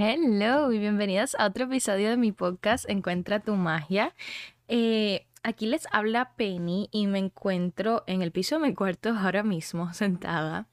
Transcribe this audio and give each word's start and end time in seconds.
Hello 0.00 0.70
y 0.70 0.78
bienvenidas 0.78 1.34
a 1.40 1.46
otro 1.46 1.64
episodio 1.64 2.10
de 2.10 2.16
mi 2.16 2.30
podcast 2.30 2.88
Encuentra 2.88 3.40
tu 3.40 3.56
magia. 3.56 4.14
Eh, 4.68 5.26
aquí 5.42 5.66
les 5.66 5.88
habla 5.90 6.36
Penny 6.36 6.88
y 6.92 7.08
me 7.08 7.18
encuentro 7.18 8.04
en 8.06 8.22
el 8.22 8.30
piso 8.30 8.60
de 8.60 8.68
mi 8.68 8.74
cuarto 8.76 9.08
ahora 9.08 9.42
mismo 9.42 9.92
sentada 9.94 10.68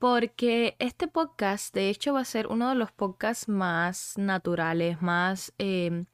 porque 0.00 0.74
este 0.80 1.06
podcast 1.06 1.72
de 1.76 1.90
hecho 1.90 2.14
va 2.14 2.22
a 2.22 2.24
ser 2.24 2.48
uno 2.48 2.68
de 2.68 2.74
los 2.74 2.90
podcasts 2.90 3.48
más 3.48 4.14
naturales, 4.18 5.00
más... 5.00 5.54
Eh, 5.58 6.04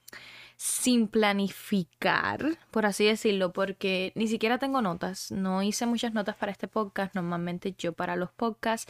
sin 0.63 1.09
planificar, 1.09 2.57
por 2.71 2.87
así 2.87 3.05
decirlo, 3.05 3.53
porque 3.53 4.13
ni 4.15 4.29
siquiera 4.29 4.59
tengo 4.59 4.81
notas. 4.81 5.33
No 5.33 5.61
hice 5.61 5.87
muchas 5.87 6.15
notas 6.15 6.37
para 6.37 6.53
este 6.53 6.69
podcast. 6.69 7.17
Normalmente 7.17 7.75
yo 7.77 7.95
para 7.95 8.15
los 8.15 8.31
podcasts 8.31 8.87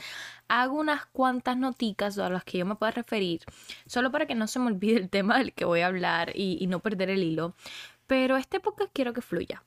hago 0.48 0.78
unas 0.78 1.06
cuantas 1.06 1.56
noticas 1.56 2.18
a 2.18 2.28
las 2.28 2.44
que 2.44 2.58
yo 2.58 2.66
me 2.66 2.74
pueda 2.74 2.92
referir, 2.92 3.40
solo 3.86 4.12
para 4.12 4.26
que 4.26 4.34
no 4.34 4.48
se 4.48 4.58
me 4.58 4.66
olvide 4.66 4.98
el 4.98 5.08
tema 5.08 5.38
del 5.38 5.54
que 5.54 5.64
voy 5.64 5.80
a 5.80 5.86
hablar 5.86 6.32
y, 6.34 6.58
y 6.60 6.66
no 6.66 6.80
perder 6.80 7.08
el 7.08 7.22
hilo. 7.22 7.54
Pero 8.06 8.36
este 8.36 8.60
podcast 8.60 8.90
quiero 8.92 9.14
que 9.14 9.22
fluya. 9.22 9.64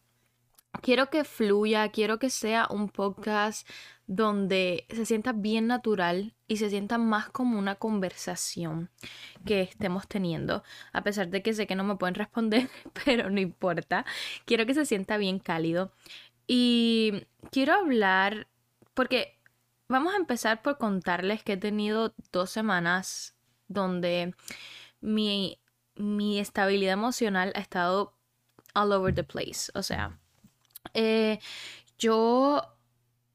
Quiero 0.81 1.09
que 1.09 1.23
fluya, 1.23 1.90
quiero 1.90 2.20
que 2.20 2.29
sea 2.29 2.67
un 2.70 2.90
podcast 2.90 3.67
donde 4.07 4.85
se 4.89 5.05
sienta 5.05 5.31
bien 5.33 5.67
natural 5.67 6.35
y 6.47 6.57
se 6.57 6.69
sienta 6.69 6.97
más 6.97 7.29
como 7.29 7.57
una 7.57 7.75
conversación 7.75 8.89
que 9.45 9.61
estemos 9.61 10.07
teniendo. 10.07 10.63
A 10.93 11.03
pesar 11.03 11.29
de 11.29 11.41
que 11.41 11.53
sé 11.53 11.65
que 11.65 11.75
no 11.75 11.83
me 11.83 11.95
pueden 11.95 12.15
responder, 12.15 12.69
pero 13.05 13.29
no 13.29 13.39
importa. 13.39 14.05
Quiero 14.45 14.65
que 14.65 14.73
se 14.73 14.85
sienta 14.85 15.17
bien 15.17 15.39
cálido. 15.39 15.91
Y 16.47 17.25
quiero 17.51 17.73
hablar, 17.73 18.47
porque 18.93 19.39
vamos 19.87 20.13
a 20.13 20.17
empezar 20.17 20.61
por 20.61 20.77
contarles 20.77 21.43
que 21.43 21.53
he 21.53 21.57
tenido 21.57 22.13
dos 22.31 22.51
semanas 22.51 23.35
donde 23.67 24.35
mi, 25.01 25.59
mi 25.95 26.40
estabilidad 26.40 26.93
emocional 26.93 27.51
ha 27.55 27.59
estado 27.59 28.13
all 28.75 28.91
over 28.91 29.15
the 29.15 29.23
place. 29.23 29.71
O 29.73 29.81
sea, 29.81 30.19
eh, 30.93 31.40
yo 31.97 32.74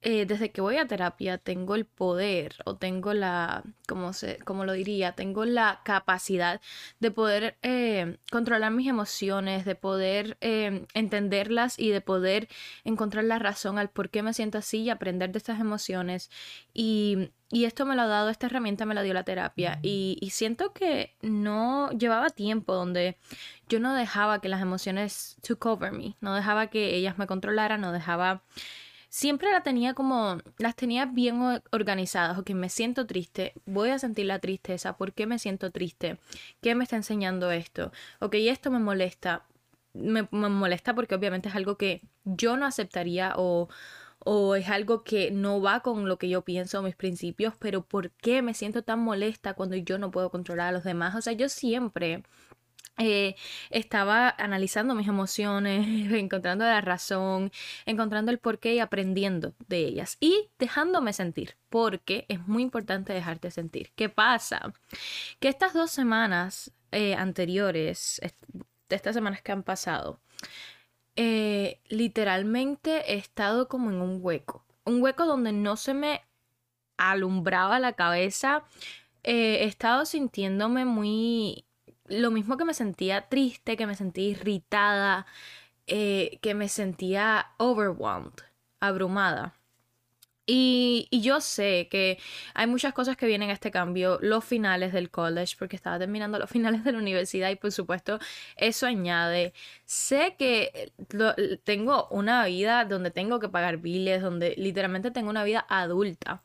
eh, 0.02 0.24
desde 0.24 0.50
que 0.50 0.62
voy 0.62 0.78
a 0.78 0.86
terapia 0.86 1.36
tengo 1.36 1.74
el 1.74 1.84
poder 1.84 2.56
o 2.64 2.76
tengo 2.76 3.12
la, 3.12 3.62
como, 3.86 4.14
se, 4.14 4.38
como 4.38 4.64
lo 4.64 4.72
diría, 4.72 5.12
tengo 5.12 5.44
la 5.44 5.82
capacidad 5.84 6.62
de 7.00 7.10
poder 7.10 7.58
eh, 7.62 8.16
controlar 8.30 8.72
mis 8.72 8.88
emociones, 8.88 9.66
de 9.66 9.74
poder 9.74 10.38
eh, 10.40 10.86
entenderlas 10.94 11.78
y 11.78 11.90
de 11.90 12.00
poder 12.00 12.48
encontrar 12.84 13.24
la 13.24 13.38
razón 13.38 13.78
al 13.78 13.90
por 13.90 14.08
qué 14.08 14.22
me 14.22 14.32
siento 14.32 14.56
así 14.58 14.78
y 14.78 14.90
aprender 14.90 15.32
de 15.32 15.38
estas 15.38 15.60
emociones. 15.60 16.30
Y, 16.72 17.32
y 17.50 17.66
esto 17.66 17.84
me 17.84 17.94
lo 17.94 18.02
ha 18.02 18.06
dado, 18.06 18.30
esta 18.30 18.46
herramienta 18.46 18.86
me 18.86 18.94
la 18.94 19.02
dio 19.02 19.12
la 19.12 19.24
terapia. 19.24 19.80
Y, 19.82 20.16
y 20.22 20.30
siento 20.30 20.72
que 20.72 21.14
no 21.20 21.90
llevaba 21.90 22.30
tiempo 22.30 22.74
donde 22.74 23.18
yo 23.68 23.80
no 23.80 23.94
dejaba 23.94 24.40
que 24.40 24.48
las 24.48 24.62
emociones 24.62 25.36
to 25.46 25.58
cover 25.58 25.92
me, 25.92 26.16
no 26.22 26.34
dejaba 26.34 26.68
que 26.68 26.94
ellas 26.94 27.18
me 27.18 27.26
controlaran, 27.26 27.82
no 27.82 27.92
dejaba 27.92 28.42
siempre 29.10 29.50
la 29.50 29.62
tenía 29.62 29.92
como, 29.92 30.38
las 30.58 30.76
tenía 30.76 31.04
bien 31.04 31.60
organizadas, 31.72 32.38
ok, 32.38 32.50
me 32.50 32.70
siento 32.70 33.06
triste, 33.06 33.52
voy 33.66 33.90
a 33.90 33.98
sentir 33.98 34.26
la 34.26 34.38
tristeza, 34.38 34.96
¿por 34.96 35.12
qué 35.12 35.26
me 35.26 35.38
siento 35.38 35.70
triste? 35.70 36.18
¿Qué 36.62 36.74
me 36.74 36.84
está 36.84 36.96
enseñando 36.96 37.50
esto? 37.50 37.92
Ok, 38.20 38.36
esto 38.36 38.70
me 38.70 38.78
molesta, 38.78 39.44
me, 39.92 40.28
molesta 40.30 40.94
porque 40.94 41.16
obviamente 41.16 41.48
es 41.48 41.56
algo 41.56 41.76
que 41.76 42.02
yo 42.24 42.56
no 42.56 42.66
aceptaría 42.66 43.34
o, 43.36 43.68
o 44.20 44.54
es 44.54 44.68
algo 44.68 45.02
que 45.02 45.30
no 45.32 45.60
va 45.60 45.80
con 45.80 46.08
lo 46.08 46.18
que 46.18 46.28
yo 46.28 46.42
pienso, 46.42 46.82
mis 46.82 46.96
principios, 46.96 47.54
pero 47.58 47.82
¿por 47.82 48.10
qué 48.12 48.42
me 48.42 48.54
siento 48.54 48.82
tan 48.82 49.00
molesta 49.00 49.54
cuando 49.54 49.76
yo 49.76 49.98
no 49.98 50.12
puedo 50.12 50.30
controlar 50.30 50.68
a 50.68 50.72
los 50.72 50.84
demás? 50.84 51.16
O 51.16 51.20
sea, 51.20 51.32
yo 51.32 51.48
siempre 51.48 52.22
eh, 53.02 53.34
estaba 53.70 54.28
analizando 54.28 54.94
mis 54.94 55.08
emociones, 55.08 55.86
encontrando 56.12 56.66
la 56.66 56.82
razón, 56.82 57.50
encontrando 57.86 58.30
el 58.30 58.38
porqué 58.38 58.74
y 58.74 58.78
aprendiendo 58.78 59.54
de 59.68 59.78
ellas 59.78 60.18
y 60.20 60.50
dejándome 60.58 61.14
sentir, 61.14 61.56
porque 61.70 62.26
es 62.28 62.46
muy 62.46 62.62
importante 62.62 63.14
dejarte 63.14 63.50
sentir. 63.50 63.90
¿Qué 63.96 64.10
pasa? 64.10 64.74
Que 65.38 65.48
estas 65.48 65.72
dos 65.72 65.90
semanas 65.90 66.72
eh, 66.92 67.14
anteriores, 67.14 68.20
de 68.90 68.96
estas 68.96 69.14
semanas 69.14 69.40
que 69.40 69.52
han 69.52 69.62
pasado, 69.62 70.20
eh, 71.16 71.80
literalmente 71.88 73.14
he 73.14 73.16
estado 73.16 73.66
como 73.68 73.90
en 73.90 74.02
un 74.02 74.18
hueco, 74.20 74.66
un 74.84 75.02
hueco 75.02 75.24
donde 75.24 75.52
no 75.52 75.76
se 75.76 75.94
me 75.94 76.22
alumbraba 76.98 77.78
la 77.78 77.94
cabeza, 77.94 78.64
he 79.22 79.64
estado 79.64 80.04
sintiéndome 80.04 80.84
muy 80.84 81.64
lo 82.10 82.30
mismo 82.30 82.56
que 82.56 82.64
me 82.64 82.74
sentía 82.74 83.28
triste, 83.28 83.76
que 83.76 83.86
me 83.86 83.94
sentía 83.94 84.28
irritada, 84.28 85.26
eh, 85.86 86.38
que 86.42 86.54
me 86.54 86.68
sentía 86.68 87.52
overwhelmed, 87.58 88.34
abrumada. 88.80 89.54
Y, 90.46 91.06
y, 91.10 91.20
yo 91.22 91.40
sé 91.40 91.88
que 91.90 92.18
hay 92.54 92.66
muchas 92.66 92.92
cosas 92.92 93.16
que 93.16 93.26
vienen 93.26 93.50
a 93.50 93.52
este 93.52 93.70
cambio, 93.70 94.18
los 94.20 94.44
finales 94.44 94.92
del 94.92 95.10
college, 95.10 95.54
porque 95.58 95.76
estaba 95.76 95.98
terminando 95.98 96.38
los 96.40 96.50
finales 96.56 96.82
de 96.84 96.92
la 96.92 96.98
universidad 96.98 97.50
y 97.50 97.56
por 97.56 97.70
supuesto 97.72 98.18
eso 98.56 98.86
añade. 98.86 99.52
Sé 99.84 100.34
que 100.38 100.92
tengo 101.64 102.08
una 102.10 102.44
vida 102.46 102.84
donde 102.84 103.10
tengo 103.12 103.38
que 103.38 103.48
pagar 103.48 103.78
biles, 103.78 104.22
donde 104.22 104.54
literalmente 104.56 105.10
tengo 105.12 105.30
una 105.30 105.44
vida 105.44 105.64
adulta. 105.68 106.42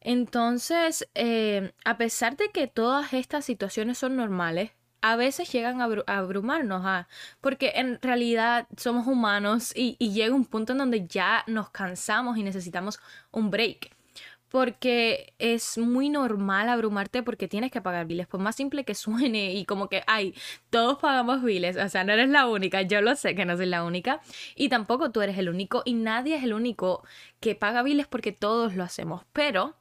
Entonces, 0.00 1.08
eh, 1.14 1.72
a 1.84 1.98
pesar 1.98 2.36
de 2.36 2.50
que 2.52 2.68
todas 2.68 3.12
estas 3.12 3.44
situaciones 3.44 3.98
son 3.98 4.16
normales, 4.16 4.70
a 5.12 5.16
veces 5.16 5.50
llegan 5.52 5.80
a, 5.80 5.88
abrumarnos, 6.06 7.06
porque 7.40 7.72
en 7.76 8.00
realidad 8.02 8.66
somos 8.76 9.06
humanos 9.06 9.72
y, 9.74 9.96
llega 9.98 10.34
un 10.34 10.44
punto 10.44 10.72
en 10.72 10.78
donde 10.78 11.06
ya 11.06 11.44
nos 11.46 11.70
cansamos 11.70 12.36
y 12.38 12.42
necesitamos 12.42 12.98
un 13.30 13.50
break. 13.50 13.94
Porque 14.48 15.34
es 15.38 15.76
muy 15.76 16.08
normal 16.08 16.68
abrumarte 16.68 17.22
porque 17.22 17.48
tienes 17.48 17.70
que 17.72 17.80
pagar 17.80 18.06
biles, 18.06 18.26
por 18.26 18.40
más 18.40 18.56
simple 18.56 18.84
que 18.84 18.94
suene 18.94 19.54
y 19.54 19.64
como 19.64 19.88
que, 19.88 20.02
ay, 20.06 20.34
todos 20.70 20.98
pagamos 20.98 21.42
biles, 21.42 21.76
o 21.76 21.88
sea, 21.88 22.04
no 22.04 22.12
eres 22.12 22.28
la 22.28 22.46
única, 22.46 22.82
yo 22.82 23.00
lo 23.00 23.14
sé 23.16 23.34
que 23.34 23.44
no 23.44 23.56
soy 23.56 23.66
la 23.66 23.84
única 23.84 24.20
y 24.54 24.68
tampoco 24.68 25.10
tú 25.10 25.20
eres 25.20 25.36
el 25.38 25.48
único 25.48 25.82
y 25.84 25.94
nadie 25.94 26.36
es 26.36 26.44
el 26.44 26.54
único 26.54 27.04
que 27.40 27.54
paga 27.54 27.82
biles 27.82 28.06
porque 28.06 28.32
todos 28.32 28.76
lo 28.76 28.84
hacemos, 28.84 29.24
pero 29.32 29.74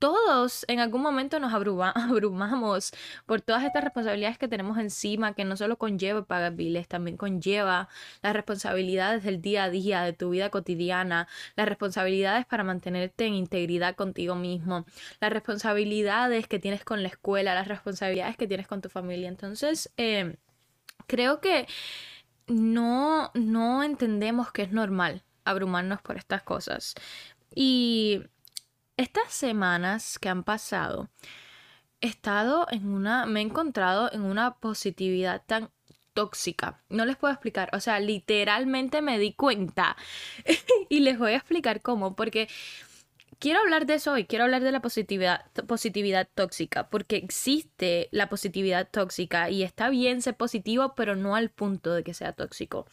todos 0.00 0.64
en 0.66 0.80
algún 0.80 1.02
momento 1.02 1.38
nos 1.38 1.52
abrumamos 1.54 2.92
por 3.26 3.40
todas 3.42 3.62
estas 3.62 3.84
responsabilidades 3.84 4.38
que 4.38 4.48
tenemos 4.48 4.78
encima, 4.78 5.34
que 5.34 5.44
no 5.44 5.56
solo 5.56 5.76
conlleva 5.76 6.24
pagar 6.24 6.54
biles, 6.54 6.88
también 6.88 7.16
conlleva 7.16 7.88
las 8.22 8.32
responsabilidades 8.32 9.22
del 9.22 9.40
día 9.40 9.64
a 9.64 9.70
día, 9.70 10.02
de 10.02 10.12
tu 10.12 10.30
vida 10.30 10.50
cotidiana, 10.50 11.28
las 11.54 11.68
responsabilidades 11.68 12.46
para 12.46 12.64
mantenerte 12.64 13.26
en 13.26 13.34
integridad 13.34 13.94
contigo 13.94 14.34
mismo, 14.34 14.86
las 15.20 15.32
responsabilidades 15.32 16.48
que 16.48 16.58
tienes 16.58 16.82
con 16.82 17.02
la 17.02 17.08
escuela, 17.08 17.54
las 17.54 17.68
responsabilidades 17.68 18.36
que 18.36 18.48
tienes 18.48 18.66
con 18.66 18.80
tu 18.80 18.88
familia. 18.88 19.28
Entonces, 19.28 19.92
eh, 19.98 20.36
creo 21.06 21.40
que 21.40 21.66
no, 22.46 23.30
no 23.34 23.82
entendemos 23.82 24.50
que 24.50 24.62
es 24.62 24.72
normal 24.72 25.22
abrumarnos 25.44 26.00
por 26.00 26.16
estas 26.16 26.42
cosas. 26.42 26.94
Y 27.54 28.22
estas 29.00 29.32
semanas 29.32 30.18
que 30.18 30.28
han 30.28 30.44
pasado, 30.44 31.08
he 32.00 32.06
estado 32.06 32.66
en 32.70 32.88
una, 32.88 33.26
me 33.26 33.40
he 33.40 33.42
encontrado 33.42 34.10
en 34.12 34.22
una 34.22 34.56
positividad 34.56 35.42
tan 35.46 35.70
tóxica. 36.12 36.82
No 36.88 37.04
les 37.04 37.16
puedo 37.16 37.32
explicar, 37.32 37.70
o 37.72 37.80
sea, 37.80 38.00
literalmente 38.00 39.00
me 39.00 39.18
di 39.18 39.32
cuenta 39.32 39.96
y 40.88 41.00
les 41.00 41.18
voy 41.18 41.32
a 41.32 41.36
explicar 41.36 41.82
cómo, 41.82 42.14
porque 42.14 42.48
quiero 43.38 43.60
hablar 43.60 43.86
de 43.86 43.94
eso 43.94 44.12
hoy, 44.12 44.26
quiero 44.26 44.44
hablar 44.44 44.62
de 44.62 44.72
la 44.72 44.80
positividad, 44.80 45.50
positividad 45.66 46.28
tóxica, 46.34 46.90
porque 46.90 47.16
existe 47.16 48.08
la 48.12 48.28
positividad 48.28 48.88
tóxica 48.90 49.50
y 49.50 49.62
está 49.62 49.88
bien 49.88 50.22
ser 50.22 50.36
positivo, 50.36 50.94
pero 50.94 51.16
no 51.16 51.34
al 51.36 51.50
punto 51.50 51.94
de 51.94 52.04
que 52.04 52.14
sea 52.14 52.32
tóxico. 52.32 52.86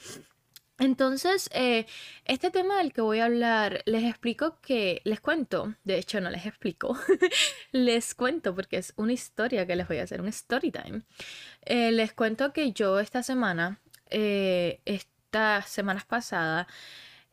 Entonces, 0.79 1.49
eh, 1.53 1.87
este 2.25 2.51
tema 2.51 2.77
del 2.77 2.93
que 2.93 3.01
voy 3.01 3.19
a 3.19 3.25
hablar, 3.25 3.81
les 3.85 4.03
explico 4.03 4.59
que, 4.61 5.01
les 5.05 5.19
cuento, 5.19 5.73
de 5.83 5.97
hecho 5.97 6.21
no 6.21 6.29
les 6.29 6.45
explico, 6.45 6.95
les 7.71 8.13
cuento 8.13 8.53
porque 8.53 8.77
es 8.77 8.93
una 8.95 9.13
historia 9.13 9.65
que 9.65 9.75
les 9.75 9.87
voy 9.87 9.97
a 9.97 10.03
hacer, 10.03 10.21
un 10.21 10.27
story 10.27 10.71
time. 10.71 11.01
Eh, 11.65 11.91
les 11.91 12.13
cuento 12.13 12.53
que 12.53 12.73
yo 12.73 12.99
esta 12.99 13.23
semana, 13.23 13.79
eh, 14.11 14.81
estas 14.85 15.67
semanas 15.67 16.05
pasadas, 16.05 16.67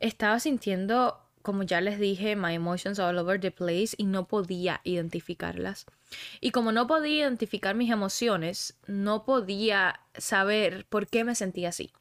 estaba 0.00 0.40
sintiendo, 0.40 1.20
como 1.42 1.64
ya 1.64 1.82
les 1.82 1.98
dije, 1.98 2.36
my 2.36 2.54
emotions 2.54 2.98
all 2.98 3.18
over 3.18 3.38
the 3.38 3.50
place 3.50 3.94
y 3.98 4.04
no 4.04 4.26
podía 4.26 4.80
identificarlas. 4.84 5.84
Y 6.40 6.50
como 6.50 6.72
no 6.72 6.86
podía 6.86 7.24
identificar 7.24 7.74
mis 7.74 7.90
emociones, 7.90 8.78
no 8.86 9.24
podía 9.24 10.00
saber 10.16 10.86
por 10.86 11.08
qué 11.08 11.24
me 11.24 11.34
sentía 11.34 11.68
así 11.68 11.92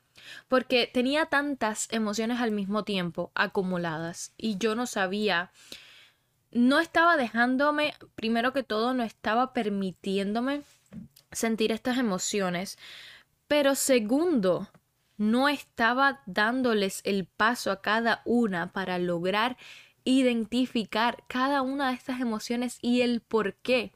porque 0.47 0.89
tenía 0.91 1.27
tantas 1.27 1.87
emociones 1.91 2.39
al 2.39 2.51
mismo 2.51 2.83
tiempo 2.83 3.31
acumuladas 3.35 4.33
y 4.37 4.57
yo 4.57 4.75
no 4.75 4.85
sabía 4.85 5.51
no 6.53 6.79
estaba 6.79 7.17
dejándome, 7.17 7.95
primero 8.15 8.53
que 8.53 8.63
todo, 8.63 8.93
no 8.93 9.03
estaba 9.03 9.53
permitiéndome 9.53 10.61
sentir 11.31 11.71
estas 11.71 11.97
emociones, 11.97 12.77
pero 13.47 13.75
segundo, 13.75 14.69
no 15.17 15.49
estaba 15.49 16.21
dándoles 16.25 17.01
el 17.05 17.25
paso 17.25 17.71
a 17.71 17.81
cada 17.81 18.21
una 18.25 18.71
para 18.71 18.99
lograr 18.99 19.57
identificar 20.05 21.23
cada 21.27 21.61
una 21.61 21.89
de 21.89 21.95
estas 21.95 22.19
emociones 22.19 22.77
y 22.81 23.01
el 23.01 23.21
por 23.21 23.55
qué 23.55 23.93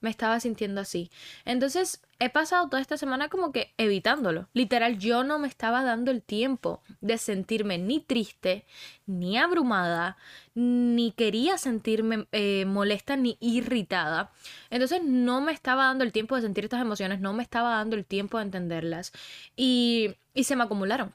me 0.00 0.10
estaba 0.10 0.40
sintiendo 0.40 0.80
así. 0.80 1.10
Entonces 1.44 2.02
he 2.18 2.30
pasado 2.30 2.68
toda 2.68 2.82
esta 2.82 2.96
semana 2.96 3.28
como 3.28 3.52
que 3.52 3.72
evitándolo. 3.78 4.48
Literal, 4.52 4.98
yo 4.98 5.24
no 5.24 5.38
me 5.38 5.48
estaba 5.48 5.82
dando 5.82 6.10
el 6.10 6.22
tiempo 6.22 6.82
de 7.00 7.18
sentirme 7.18 7.78
ni 7.78 8.00
triste, 8.00 8.66
ni 9.06 9.38
abrumada, 9.38 10.16
ni 10.54 11.12
quería 11.12 11.58
sentirme 11.58 12.26
eh, 12.32 12.64
molesta 12.66 13.16
ni 13.16 13.36
irritada. 13.40 14.32
Entonces 14.70 15.02
no 15.04 15.40
me 15.40 15.52
estaba 15.52 15.86
dando 15.86 16.04
el 16.04 16.12
tiempo 16.12 16.36
de 16.36 16.42
sentir 16.42 16.64
estas 16.64 16.80
emociones, 16.80 17.20
no 17.20 17.32
me 17.32 17.42
estaba 17.42 17.76
dando 17.76 17.96
el 17.96 18.04
tiempo 18.04 18.38
de 18.38 18.44
entenderlas. 18.44 19.12
Y, 19.56 20.14
y 20.34 20.44
se 20.44 20.56
me 20.56 20.64
acumularon 20.64 21.14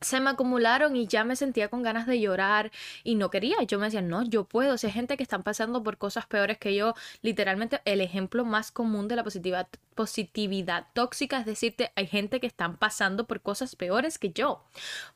se 0.00 0.20
me 0.20 0.30
acumularon 0.30 0.94
y 0.94 1.06
ya 1.06 1.24
me 1.24 1.36
sentía 1.36 1.68
con 1.68 1.82
ganas 1.82 2.06
de 2.06 2.20
llorar 2.20 2.70
y 3.02 3.14
no 3.14 3.30
quería. 3.30 3.62
Yo 3.62 3.78
me 3.78 3.86
decía, 3.86 4.02
no, 4.02 4.22
yo 4.24 4.44
puedo. 4.44 4.76
Si 4.76 4.86
hay 4.86 4.92
gente 4.92 5.16
que 5.16 5.22
están 5.22 5.42
pasando 5.42 5.82
por 5.82 5.96
cosas 5.96 6.26
peores 6.26 6.58
que 6.58 6.74
yo, 6.74 6.94
literalmente 7.22 7.80
el 7.84 8.00
ejemplo 8.00 8.44
más 8.44 8.70
común 8.70 9.08
de 9.08 9.16
la 9.16 9.24
positividad, 9.24 9.68
positividad 9.94 10.86
tóxica 10.92 11.40
es 11.40 11.46
decirte, 11.46 11.92
hay 11.96 12.06
gente 12.06 12.40
que 12.40 12.46
están 12.46 12.76
pasando 12.76 13.26
por 13.26 13.40
cosas 13.40 13.74
peores 13.74 14.18
que 14.18 14.30
yo. 14.30 14.64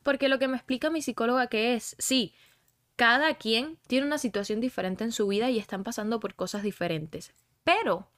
Porque 0.03 0.29
lo 0.29 0.39
que 0.39 0.49
me 0.49 0.57
explica 0.57 0.91
mi 0.91 1.03
psicóloga 1.03 1.49
que 1.49 1.75
es, 1.75 1.95
sí, 1.99 2.35
cada 2.97 3.35
quien 3.35 3.79
tiene 3.87 4.07
una 4.07 4.19
situación 4.19 4.61
diferente 4.61 5.05
en 5.05 5.13
su 5.13 5.27
vida 5.27 5.51
y 5.51 5.59
están 5.59 5.85
pasando 5.85 6.21
por 6.21 6.35
cosas 6.35 6.63
diferentes. 6.63 7.33
Pero 7.65 8.09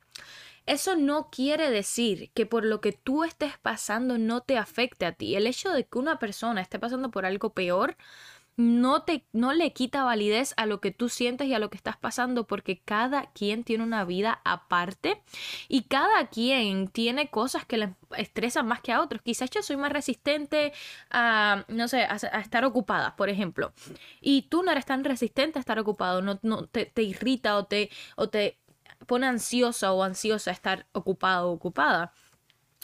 eso 0.67 0.97
no 0.97 1.29
quiere 1.31 1.71
decir 1.71 2.31
que 2.35 2.47
por 2.47 2.65
lo 2.65 2.81
que 2.81 2.93
tú 2.93 3.25
estés 3.25 3.59
pasando 3.59 4.19
no 4.19 4.43
te 4.43 4.59
afecte 4.59 5.07
a 5.07 5.13
ti. 5.13 5.35
El 5.37 5.47
hecho 5.47 5.71
de 5.71 5.87
que 5.87 5.99
una 5.99 6.19
persona 6.19 6.61
esté 6.61 6.79
pasando 6.79 7.11
por 7.11 7.27
algo 7.27 7.53
peor 7.53 7.97
no 8.57 9.03
te 9.03 9.25
no 9.33 9.53
le 9.55 9.73
quita 9.73 10.05
validez 10.05 10.53
a 10.57 10.67
lo 10.67 10.81
que 10.81 10.91
tú 10.91 11.09
sientes 11.09 11.47
y 11.47 11.55
a 11.55 11.59
lo 11.59 11.71
que 11.71 11.77
estás 11.77 11.97
pasando 11.97 12.47
porque 12.47 12.81
cada 12.81 13.31
quien 13.33 13.65
tiene 13.65 13.83
una 13.83 14.05
vida 14.05 14.41
aparte 14.45 15.23
y 15.69 15.85
cada 15.85 16.29
quien 16.29 16.89
tiene 16.89 17.29
cosas 17.29 17.65
que 17.65 17.79
le 17.79 17.95
estresan 18.17 18.67
más 18.67 18.83
que 18.83 18.93
a 18.93 19.01
otros. 19.01 19.23
Quizás 19.23 19.51
yo 19.51 19.63
soy 19.63 19.77
más 19.77 19.93
resistente 19.93 20.73
a 21.11 21.65
no 21.69 21.89
sé, 21.89 22.03
a, 22.03 22.17
estar 22.17 22.65
ocupada, 22.65 23.17
por 23.17 23.31
ejemplo. 23.31 23.73
Y 24.21 24.43
tú 24.43 24.63
no 24.63 24.71
eres 24.71 24.87
tan 24.87 25.05
resistente 25.05 25.59
a 25.59 25.61
estar 25.61 25.79
ocupado, 25.79 26.21
no, 26.23 26.67
te, 26.67 26.91
irrita 27.03 27.57
o 27.57 27.67
te 27.67 27.91
pone 29.07 29.27
ansiosa 29.27 29.93
o 29.93 30.03
ansiosa 30.03 30.51
estar 30.51 30.87
ocupado 30.93 31.51
o 31.51 31.53
ocupada. 31.53 32.13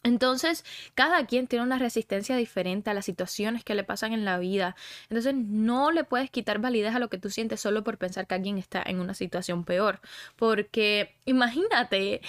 Entonces, 0.04 0.64
cada 0.94 1.26
quien 1.26 1.48
tiene 1.48 1.64
una 1.64 1.78
resistencia 1.78 2.36
diferente 2.36 2.88
a 2.90 2.94
las 2.94 3.04
situaciones 3.04 3.64
que 3.64 3.74
le 3.74 3.82
pasan 3.82 4.12
en 4.12 4.24
la 4.24 4.38
vida. 4.38 4.76
Entonces, 5.10 5.34
no 5.34 5.90
le 5.90 6.04
puedes 6.04 6.30
quitar 6.30 6.60
validez 6.60 6.94
a 6.94 7.00
lo 7.00 7.08
que 7.08 7.18
tú 7.18 7.30
sientes 7.30 7.60
solo 7.60 7.82
por 7.82 7.98
pensar 7.98 8.26
que 8.26 8.34
alguien 8.34 8.58
está 8.58 8.82
en 8.84 9.00
una 9.00 9.14
situación 9.14 9.64
peor. 9.64 10.00
Porque 10.36 11.16
imagínate 11.24 12.20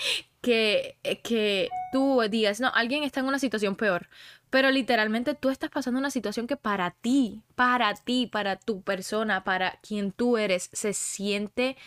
que, 0.41 0.97
que 1.23 1.69
tú 1.91 2.21
digas, 2.29 2.59
no, 2.59 2.71
alguien 2.73 3.03
está 3.03 3.19
en 3.19 3.27
una 3.27 3.39
situación 3.39 3.75
peor. 3.75 4.09
Pero 4.49 4.71
literalmente 4.71 5.35
tú 5.35 5.49
estás 5.49 5.69
pasando 5.69 5.99
una 5.99 6.09
situación 6.09 6.47
que 6.47 6.57
para 6.57 6.89
ti, 6.91 7.43
para 7.55 7.93
ti, 7.93 8.25
para 8.25 8.55
tu 8.55 8.81
persona, 8.81 9.43
para 9.43 9.79
quien 9.83 10.11
tú 10.11 10.37
eres, 10.37 10.71
se 10.73 10.93
siente 10.93 11.77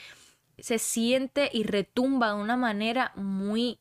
se 0.62 0.78
siente 0.78 1.50
y 1.52 1.64
retumba 1.64 2.28
de 2.28 2.40
una 2.40 2.56
manera 2.56 3.10
muy 3.16 3.78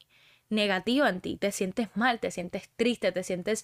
negativa 0.50 1.08
en 1.08 1.22
ti. 1.22 1.38
Te 1.38 1.52
sientes 1.52 1.90
mal, 1.96 2.20
te 2.20 2.32
sientes 2.32 2.70
triste, 2.76 3.12
te 3.12 3.24
sientes 3.24 3.64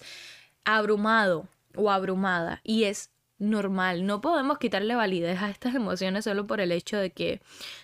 abrumado 0.64 1.48
o 1.74 1.90
abrumada. 1.90 2.60
Y 2.62 2.84
es 2.84 3.10
normal. 3.38 4.06
No 4.06 4.20
podemos 4.20 4.58
quitarle 4.58 4.94
validez 4.94 5.42
a 5.42 5.50
estas 5.50 5.74
emociones 5.74 6.24
solo 6.24 6.46
por 6.46 6.60
el 6.60 6.70
hecho 6.70 6.96
de 6.96 7.10
que 7.10 7.40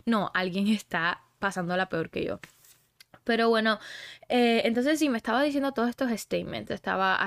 no, 0.06 0.30
alguien 0.34 0.68
está 0.68 1.20
pasando 1.40 1.76
la 1.76 1.88
peor 1.88 2.10
que 2.10 2.24
yo. 2.24 2.38
Pero 3.24 3.48
bueno, 3.48 3.78
eh, 4.28 4.62
entonces 4.64 4.98
sí, 4.98 5.08
me 5.08 5.16
estaba 5.16 5.42
diciendo 5.42 5.72
todos 5.72 5.88
estos 5.88 6.10
statements. 6.10 6.70
Estaba, 6.70 7.18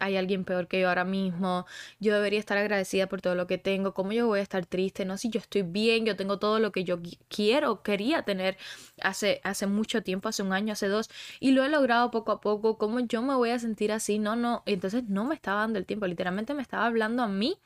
hay 0.00 0.16
alguien 0.16 0.44
peor 0.44 0.68
que 0.68 0.80
yo 0.80 0.88
ahora 0.88 1.04
mismo. 1.04 1.66
Yo 2.00 2.14
debería 2.14 2.38
estar 2.38 2.56
agradecida 2.58 3.08
por 3.08 3.20
todo 3.20 3.34
lo 3.34 3.46
que 3.46 3.58
tengo. 3.58 3.94
¿Cómo 3.94 4.12
yo 4.12 4.26
voy 4.26 4.40
a 4.40 4.42
estar 4.42 4.64
triste? 4.66 5.04
No, 5.04 5.16
si 5.18 5.28
yo 5.30 5.40
estoy 5.40 5.62
bien, 5.62 6.06
yo 6.06 6.16
tengo 6.16 6.38
todo 6.38 6.58
lo 6.60 6.72
que 6.72 6.84
yo 6.84 6.98
quiero, 7.28 7.82
quería 7.82 8.22
tener 8.22 8.56
hace, 9.02 9.40
hace 9.44 9.66
mucho 9.66 10.02
tiempo, 10.02 10.28
hace 10.28 10.42
un 10.42 10.52
año, 10.52 10.72
hace 10.72 10.88
dos. 10.88 11.10
Y 11.40 11.52
lo 11.52 11.64
he 11.64 11.68
logrado 11.68 12.10
poco 12.10 12.32
a 12.32 12.40
poco. 12.40 12.78
¿Cómo 12.78 13.00
yo 13.00 13.22
me 13.22 13.34
voy 13.34 13.50
a 13.50 13.58
sentir 13.58 13.92
así? 13.92 14.18
No, 14.18 14.36
no. 14.36 14.62
Entonces 14.66 15.04
no 15.08 15.24
me 15.24 15.34
estaba 15.34 15.60
dando 15.60 15.78
el 15.78 15.86
tiempo. 15.86 16.06
Literalmente 16.06 16.54
me 16.54 16.62
estaba 16.62 16.86
hablando 16.86 17.22
a 17.22 17.28
mí 17.28 17.58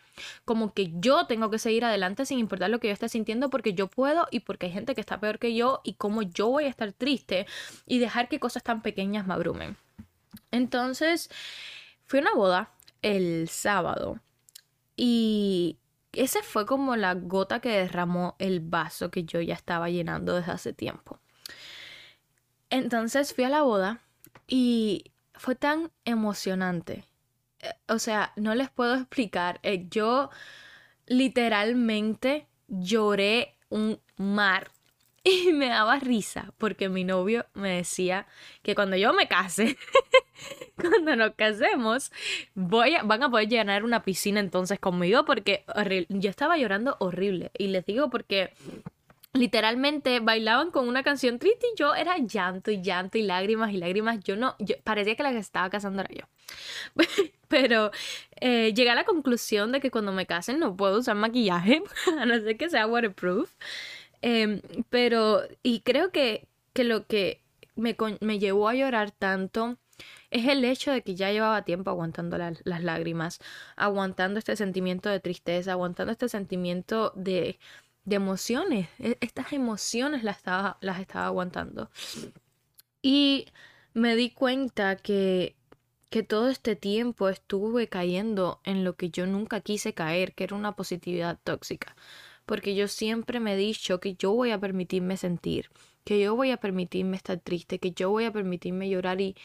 como 0.44 0.72
que 0.74 0.92
yo 0.94 1.26
tengo 1.26 1.50
que 1.50 1.58
seguir 1.58 1.84
adelante 1.84 2.26
sin 2.26 2.38
importar 2.38 2.70
lo 2.70 2.80
que 2.80 2.88
yo 2.88 2.92
esté 2.92 3.08
sintiendo 3.08 3.50
porque 3.50 3.74
yo 3.74 3.88
puedo 3.88 4.26
y 4.30 4.40
porque 4.40 4.66
hay 4.66 4.72
gente 4.72 4.94
que 4.94 5.00
está 5.00 5.20
peor 5.20 5.38
que 5.38 5.54
yo 5.54 5.80
y 5.84 5.94
cómo 5.94 6.22
yo 6.22 6.48
voy 6.48 6.64
a 6.64 6.68
estar 6.68 6.92
triste 6.92 7.41
y 7.86 7.98
dejar 7.98 8.28
que 8.28 8.40
cosas 8.40 8.62
tan 8.62 8.82
pequeñas 8.82 9.26
me 9.26 9.34
abrumen. 9.34 9.76
Entonces, 10.50 11.30
fui 12.04 12.18
a 12.18 12.22
una 12.22 12.34
boda 12.34 12.70
el 13.02 13.48
sábado 13.48 14.20
y 14.96 15.78
ese 16.12 16.42
fue 16.42 16.66
como 16.66 16.96
la 16.96 17.14
gota 17.14 17.60
que 17.60 17.70
derramó 17.70 18.36
el 18.38 18.60
vaso 18.60 19.10
que 19.10 19.24
yo 19.24 19.40
ya 19.40 19.54
estaba 19.54 19.88
llenando 19.90 20.34
desde 20.34 20.52
hace 20.52 20.72
tiempo. 20.72 21.18
Entonces 22.70 23.34
fui 23.34 23.44
a 23.44 23.48
la 23.48 23.62
boda 23.62 24.00
y 24.46 25.12
fue 25.34 25.54
tan 25.54 25.90
emocionante 26.04 27.04
o 27.88 27.98
sea, 27.98 28.32
no 28.36 28.54
les 28.54 28.70
puedo 28.70 28.94
explicar. 28.94 29.60
Eh, 29.62 29.86
yo 29.88 30.30
literalmente 31.06 32.48
lloré 32.68 33.56
un 33.68 34.00
mar 34.16 34.70
y 35.24 35.52
me 35.52 35.68
daba 35.68 35.98
risa 35.98 36.52
porque 36.58 36.88
mi 36.88 37.04
novio 37.04 37.46
me 37.54 37.76
decía 37.76 38.26
que 38.62 38.74
cuando 38.74 38.96
yo 38.96 39.12
me 39.12 39.28
case, 39.28 39.76
cuando 40.76 41.16
nos 41.16 41.34
casemos, 41.34 42.12
voy 42.54 42.96
a, 42.96 43.02
van 43.02 43.22
a 43.22 43.30
poder 43.30 43.48
llenar 43.48 43.84
una 43.84 44.02
piscina 44.02 44.40
entonces 44.40 44.78
conmigo 44.80 45.24
porque 45.24 45.64
yo 46.08 46.30
estaba 46.30 46.56
llorando 46.56 46.96
horrible. 46.98 47.50
Y 47.56 47.68
les 47.68 47.86
digo 47.86 48.10
porque 48.10 48.50
literalmente 49.34 50.20
bailaban 50.20 50.70
con 50.70 50.88
una 50.88 51.02
canción 51.02 51.38
triste 51.38 51.66
y 51.72 51.78
yo 51.78 51.94
era 51.94 52.18
llanto 52.18 52.70
y 52.70 52.82
llanto 52.82 53.16
y 53.16 53.22
lágrimas 53.22 53.72
y 53.72 53.78
lágrimas. 53.78 54.20
Yo 54.24 54.36
no, 54.36 54.56
yo, 54.58 54.74
parecía 54.82 55.14
que 55.14 55.22
la 55.22 55.30
que 55.30 55.38
estaba 55.38 55.70
casando 55.70 56.02
era 56.02 56.14
yo. 56.14 56.26
Pero 57.48 57.90
eh, 58.40 58.72
llegué 58.74 58.90
a 58.90 58.94
la 58.94 59.04
conclusión 59.04 59.72
de 59.72 59.80
que 59.80 59.90
cuando 59.90 60.12
me 60.12 60.26
casen 60.26 60.58
no 60.58 60.76
puedo 60.76 60.98
usar 60.98 61.16
maquillaje, 61.16 61.82
a 62.18 62.26
no 62.26 62.34
ser 62.40 62.56
que 62.56 62.68
sea 62.68 62.86
waterproof. 62.86 63.54
Em, 64.22 64.62
pero, 64.88 65.42
y 65.62 65.80
creo 65.80 66.12
que, 66.12 66.46
que 66.72 66.84
lo 66.84 67.06
que 67.06 67.42
me, 67.76 67.96
me, 68.20 68.38
llevó 68.38 68.68
a 68.68 68.74
llorar 68.74 69.10
tanto 69.10 69.78
es 70.30 70.48
el 70.48 70.64
hecho 70.64 70.92
de 70.92 71.02
que 71.02 71.14
ya 71.14 71.30
llevaba 71.32 71.64
tiempo 71.64 71.90
aguantando 71.90 72.38
las 72.38 72.82
lágrimas, 72.82 73.40
aguantando 73.76 74.38
este 74.38 74.56
sentimiento 74.56 75.08
de 75.10 75.20
tristeza, 75.20 75.72
aguantando 75.72 76.12
este 76.12 76.28
sentimiento 76.28 77.12
de, 77.16 77.58
de 78.04 78.16
emociones. 78.16 78.88
E, 78.98 79.18
estas 79.20 79.52
emociones 79.52 80.24
las 80.24 80.38
estaba, 80.38 80.78
las 80.80 81.00
estaba 81.00 81.26
aguantando. 81.26 81.90
Y 83.02 83.46
me 83.94 84.16
di 84.16 84.30
cuenta 84.30 84.96
que, 84.96 85.56
que 86.10 86.22
todo 86.22 86.48
este 86.48 86.76
tiempo 86.76 87.28
estuve 87.28 87.88
cayendo 87.88 88.60
en 88.64 88.84
lo 88.84 88.94
que 88.96 89.10
yo 89.10 89.26
nunca 89.26 89.60
quise 89.60 89.94
caer, 89.94 90.34
que 90.34 90.44
era 90.44 90.56
una 90.56 90.76
positividad 90.76 91.38
tóxica. 91.42 91.96
Porque 92.52 92.74
yo 92.74 92.86
siempre 92.86 93.40
me 93.40 93.54
he 93.54 93.56
dicho 93.56 93.98
que 93.98 94.14
yo 94.14 94.34
voy 94.34 94.50
a 94.50 94.58
permitirme 94.60 95.16
sentir, 95.16 95.70
que 96.04 96.20
yo 96.20 96.36
voy 96.36 96.50
a 96.50 96.58
permitirme 96.58 97.16
estar 97.16 97.40
triste, 97.40 97.78
que 97.78 97.92
yo 97.92 98.10
voy 98.10 98.26
a 98.26 98.30
permitirme 98.30 98.90
llorar 98.90 99.22
y 99.22 99.36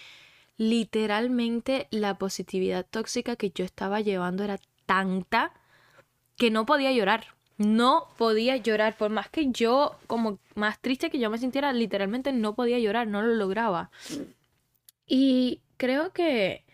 literalmente 0.58 1.88
la 1.90 2.18
positividad 2.18 2.86
tóxica 2.86 3.38
que 3.38 3.52
yo 3.52 3.64
estaba 3.64 4.02
llevando 4.02 4.44
era 4.44 4.60
tanta 4.86 5.54
que 6.36 6.52
no 6.52 6.66
podía 6.66 6.92
llorar 6.92 7.28
no 7.58 8.10
podía 8.18 8.58
llorar, 8.58 8.98
por 8.98 9.10
más 9.10 9.30
que 9.30 9.52
yo, 9.52 9.96
como 10.08 10.38
más 10.56 10.78
triste 10.82 11.10
que 11.10 11.18
yo 11.18 11.30
me 11.30 11.38
sintiera, 11.38 11.72
literalmente 11.72 12.34
no 12.34 12.56
podía 12.56 12.78
llorar, 12.78 13.08
no 13.08 13.22
lo 13.22 13.36
lograba. 13.36 13.90
Y 15.08 15.62
creo 15.78 16.12
que 16.12 16.66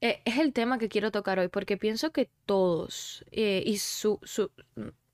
eh, 0.00 0.22
es 0.24 0.38
el 0.38 0.52
tema 0.52 0.78
que 0.78 0.88
quiero 0.88 1.10
tocar 1.10 1.40
hoy, 1.40 1.48
porque 1.48 1.76
pienso 1.76 2.12
que 2.12 2.30
todos, 2.44 3.24
eh, 3.32 3.62
y 3.66 3.78
su, 3.78 4.20
su, 4.22 4.52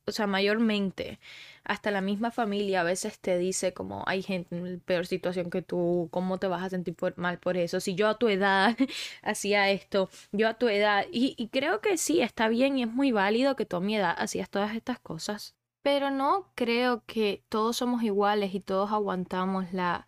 o 0.06 0.12
sea, 0.12 0.26
mayormente, 0.26 1.18
hasta 1.64 1.90
la 1.90 2.00
misma 2.00 2.30
familia 2.30 2.80
a 2.80 2.84
veces 2.84 3.18
te 3.20 3.38
dice 3.38 3.72
como 3.72 4.02
hay 4.06 4.22
gente 4.22 4.56
en 4.56 4.80
peor 4.80 5.06
situación 5.06 5.50
que 5.50 5.62
tú, 5.62 6.08
¿cómo 6.10 6.38
te 6.38 6.48
vas 6.48 6.62
a 6.62 6.70
sentir 6.70 6.96
mal 7.16 7.38
por 7.38 7.56
eso? 7.56 7.80
Si 7.80 7.94
yo 7.94 8.08
a 8.08 8.18
tu 8.18 8.28
edad 8.28 8.76
hacía 9.22 9.70
esto, 9.70 10.10
yo 10.32 10.48
a 10.48 10.54
tu 10.54 10.68
edad, 10.68 11.06
y, 11.12 11.34
y, 11.38 11.48
creo 11.48 11.80
que 11.80 11.96
sí, 11.98 12.20
está 12.20 12.48
bien 12.48 12.78
y 12.78 12.82
es 12.82 12.88
muy 12.88 13.12
válido 13.12 13.56
que 13.56 13.66
tú 13.66 13.76
a 13.76 13.80
mi 13.80 13.96
edad 13.96 14.14
hacías 14.18 14.50
todas 14.50 14.74
estas 14.74 14.98
cosas. 15.00 15.54
pero 15.82 16.10
no 16.10 16.52
creo 16.54 17.04
que 17.06 17.44
todos 17.48 17.76
somos 17.76 18.02
iguales 18.04 18.54
y 18.54 18.60
todos 18.60 18.92
aguantamos 18.92 19.72
la, 19.72 20.06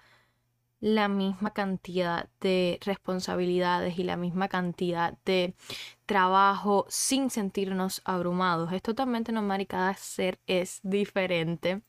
la 0.85 1.09
misma 1.09 1.55
cantidad 1.55 2.29
de 2.43 2.79
responsabilidades 2.85 3.99
y 3.99 4.03
la 4.03 4.19
misma 4.19 4.49
cantidad 4.49 5.17
de 5.25 5.55
trabajo 6.05 6.85
sin 6.91 7.31
sentirnos 7.31 8.03
abrumados. 8.05 8.71
Es 8.71 8.83
totalmente 8.83 9.33
normal 9.33 9.63
y 9.63 9.67
cada 9.67 9.95
ser 9.95 10.41
es 10.47 10.81
diferente. 10.83 11.81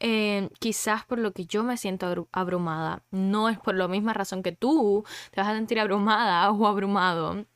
Eh, 0.00 0.50
quizás 0.60 1.06
por 1.06 1.18
lo 1.18 1.32
que 1.32 1.46
yo 1.46 1.64
me 1.64 1.78
siento 1.78 2.28
abrumada, 2.30 3.02
no 3.10 3.48
es 3.48 3.58
por 3.58 3.74
la 3.74 3.88
misma 3.88 4.12
razón 4.12 4.42
que 4.42 4.52
tú 4.52 5.06
te 5.30 5.40
vas 5.40 5.48
a 5.48 5.54
sentir 5.54 5.80
abrumada 5.80 6.50
o 6.52 6.66
abrumado 6.66 7.46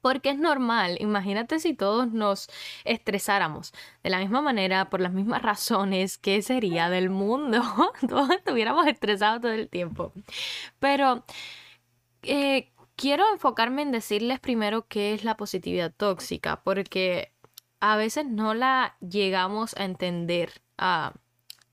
porque 0.00 0.30
es 0.30 0.38
normal. 0.38 0.96
Imagínate 1.00 1.58
si 1.60 1.74
todos 1.74 2.12
nos 2.12 2.48
estresáramos 2.84 3.72
de 4.02 4.10
la 4.10 4.18
misma 4.18 4.42
manera, 4.42 4.90
por 4.90 5.00
las 5.00 5.12
mismas 5.12 5.42
razones, 5.42 6.18
¿qué 6.18 6.42
sería 6.42 6.90
del 6.90 7.10
mundo? 7.10 7.62
todos 8.08 8.30
estuviéramos 8.30 8.86
estresados 8.86 9.42
todo 9.42 9.52
el 9.52 9.68
tiempo. 9.68 10.12
Pero 10.78 11.24
eh, 12.22 12.72
quiero 12.96 13.24
enfocarme 13.32 13.82
en 13.82 13.92
decirles 13.92 14.40
primero 14.40 14.86
qué 14.88 15.14
es 15.14 15.24
la 15.24 15.36
positividad 15.36 15.92
tóxica, 15.96 16.62
porque 16.62 17.32
a 17.80 17.96
veces 17.96 18.26
no 18.26 18.54
la 18.54 18.96
llegamos 19.00 19.74
a 19.76 19.84
entender 19.84 20.62
ah, 20.78 21.14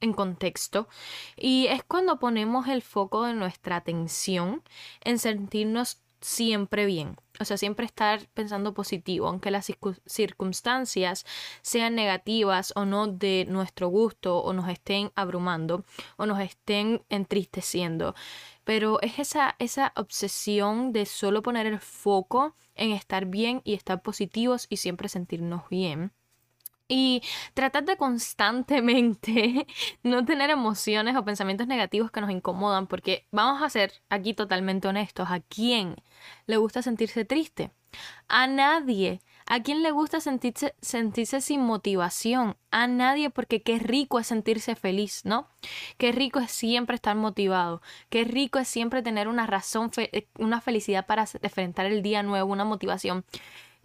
en 0.01 0.13
contexto 0.13 0.87
y 1.35 1.67
es 1.67 1.83
cuando 1.83 2.19
ponemos 2.19 2.67
el 2.67 2.81
foco 2.81 3.23
de 3.23 3.33
nuestra 3.33 3.77
atención 3.77 4.63
en 5.03 5.19
sentirnos 5.19 6.01
siempre 6.21 6.85
bien. 6.85 7.17
O 7.39 7.45
sea, 7.45 7.57
siempre 7.57 7.85
estar 7.85 8.27
pensando 8.33 8.73
positivo, 8.73 9.27
aunque 9.27 9.51
las 9.51 9.71
circunstancias 10.05 11.25
sean 11.61 11.95
negativas 11.95 12.71
o 12.75 12.85
no 12.85 13.07
de 13.07 13.45
nuestro 13.49 13.87
gusto 13.89 14.39
o 14.39 14.53
nos 14.53 14.69
estén 14.69 15.11
abrumando 15.15 15.83
o 16.17 16.25
nos 16.25 16.39
estén 16.39 17.03
entristeciendo. 17.09 18.15
Pero 18.63 19.01
es 19.01 19.19
esa, 19.19 19.55
esa 19.59 19.91
obsesión 19.95 20.91
de 20.93 21.05
solo 21.05 21.41
poner 21.41 21.65
el 21.67 21.79
foco 21.79 22.55
en 22.75 22.91
estar 22.91 23.25
bien 23.25 23.61
y 23.63 23.73
estar 23.73 24.01
positivos 24.01 24.67
y 24.69 24.77
siempre 24.77 25.09
sentirnos 25.09 25.67
bien 25.69 26.11
y 26.87 27.21
tratar 27.53 27.85
de 27.85 27.97
constantemente 27.97 29.67
no 30.03 30.25
tener 30.25 30.49
emociones 30.49 31.15
o 31.15 31.25
pensamientos 31.25 31.67
negativos 31.67 32.11
que 32.11 32.21
nos 32.21 32.31
incomodan, 32.31 32.87
porque 32.87 33.27
vamos 33.31 33.61
a 33.63 33.69
ser 33.69 33.93
aquí 34.09 34.33
totalmente 34.33 34.87
honestos, 34.87 35.29
¿a 35.29 35.39
quién 35.39 35.95
le 36.45 36.57
gusta 36.57 36.81
sentirse 36.81 37.25
triste? 37.25 37.71
A 38.27 38.47
nadie. 38.47 39.21
¿A 39.47 39.61
quién 39.61 39.83
le 39.83 39.91
gusta 39.91 40.19
sentirse, 40.21 40.75
sentirse 40.81 41.39
sin 41.39 41.61
motivación? 41.61 42.57
A 42.71 42.87
nadie, 42.87 43.29
porque 43.29 43.61
qué 43.61 43.77
rico 43.77 44.19
es 44.19 44.27
sentirse 44.27 44.75
feliz, 44.75 45.21
¿no? 45.23 45.47
Qué 45.99 46.11
rico 46.11 46.39
es 46.39 46.49
siempre 46.51 46.95
estar 46.95 47.15
motivado. 47.15 47.81
Qué 48.09 48.23
rico 48.23 48.57
es 48.57 48.67
siempre 48.67 49.03
tener 49.03 49.27
una 49.27 49.45
razón, 49.45 49.91
una 50.39 50.61
felicidad 50.61 51.05
para 51.05 51.25
enfrentar 51.43 51.85
el 51.85 52.01
día 52.01 52.23
nuevo, 52.23 52.51
una 52.51 52.65
motivación. 52.65 53.23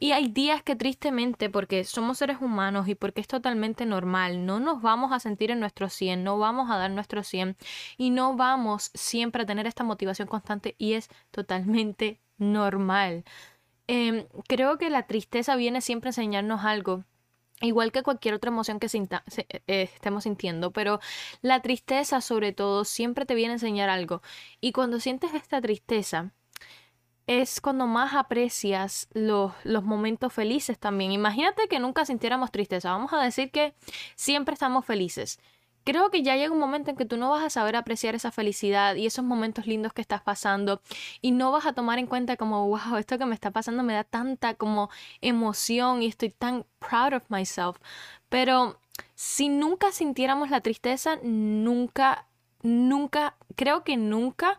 Y 0.00 0.12
hay 0.12 0.28
días 0.28 0.62
que 0.62 0.76
tristemente, 0.76 1.50
porque 1.50 1.84
somos 1.84 2.18
seres 2.18 2.38
humanos 2.40 2.88
y 2.88 2.94
porque 2.94 3.20
es 3.20 3.28
totalmente 3.28 3.84
normal, 3.84 4.46
no 4.46 4.58
nos 4.58 4.80
vamos 4.80 5.12
a 5.12 5.20
sentir 5.20 5.50
en 5.50 5.60
nuestro 5.60 5.90
100, 5.90 6.24
no 6.24 6.38
vamos 6.38 6.70
a 6.70 6.78
dar 6.78 6.90
nuestro 6.90 7.22
100 7.22 7.56
y 7.98 8.08
no 8.10 8.34
vamos 8.34 8.90
siempre 8.94 9.42
a 9.42 9.46
tener 9.46 9.66
esta 9.66 9.84
motivación 9.84 10.26
constante 10.26 10.74
y 10.78 10.94
es 10.94 11.10
totalmente 11.30 12.18
normal. 12.38 13.24
Em, 13.88 14.26
creo 14.48 14.78
que 14.78 14.90
la 14.90 15.06
tristeza 15.06 15.56
viene 15.56 15.82
siempre 15.82 16.08
a 16.08 16.12
enseñarnos 16.12 16.64
algo 16.64 17.04
igual 17.60 17.92
que 17.92 18.02
cualquier 18.02 18.34
otra 18.34 18.50
emoción 18.50 18.80
que 18.80 18.86
eh, 18.86 19.82
estemos 19.94 20.24
sintiendo, 20.24 20.72
pero 20.72 21.00
la 21.42 21.60
tristeza 21.60 22.20
sobre 22.20 22.52
todo 22.52 22.84
siempre 22.84 23.26
te 23.26 23.34
viene 23.34 23.52
a 23.52 23.56
enseñar 23.56 23.90
algo. 23.90 24.22
Y 24.60 24.72
cuando 24.72 24.98
sientes 25.00 25.34
esta 25.34 25.60
tristeza, 25.60 26.32
es 27.30 27.60
cuando 27.60 27.86
más 27.86 28.14
aprecias 28.14 29.06
los, 29.12 29.52
los, 29.62 29.84
momentos 29.84 30.32
felices 30.32 30.80
también. 30.80 31.12
Imagínate 31.12 31.68
que 31.68 31.78
nunca 31.78 32.04
sintiéramos 32.04 32.50
tristeza. 32.50 32.90
Vamos 32.90 33.12
a 33.12 33.22
decir 33.22 33.52
que 33.52 33.72
siempre 34.16 34.52
estamos 34.54 34.84
felices. 34.84 35.38
Creo 35.84 36.10
que 36.10 36.24
ya 36.24 36.34
llega 36.34 36.52
un 36.52 36.58
momento 36.58 36.90
en 36.90 36.96
que 36.96 37.04
tú 37.04 37.16
no 37.16 37.30
vas 37.30 37.44
a 37.44 37.48
saber 37.50 37.76
apreciar 37.76 38.16
esa 38.16 38.32
felicidad 38.32 38.96
y 38.96 39.06
esos 39.06 39.24
momentos 39.24 39.68
lindos 39.68 39.92
que 39.92 40.00
estás 40.00 40.22
pasando 40.22 40.82
y 41.22 41.30
no 41.30 41.52
vas 41.52 41.66
a 41.66 41.72
tomar 41.72 42.00
en 42.00 42.08
cuenta 42.08 42.36
como, 42.36 42.66
wow, 42.66 42.96
esto 42.96 43.16
que 43.16 43.26
me 43.26 43.34
está 43.36 43.52
pasando 43.52 43.84
me 43.84 43.94
da 43.94 44.02
tanta 44.02 44.54
como 44.54 44.90
emoción 45.20 46.02
y 46.02 46.06
estoy 46.06 46.30
tan 46.30 46.66
proud 46.80 47.14
of 47.14 47.30
myself. 47.30 47.76
Pero 48.28 48.80
si 49.14 49.48
nunca 49.48 49.92
sintiéramos 49.92 50.50
la 50.50 50.62
tristeza, 50.62 51.20
nunca, 51.22 52.26
nunca, 52.62 53.36
creo 53.54 53.84
que 53.84 53.96
nunca 53.96 54.58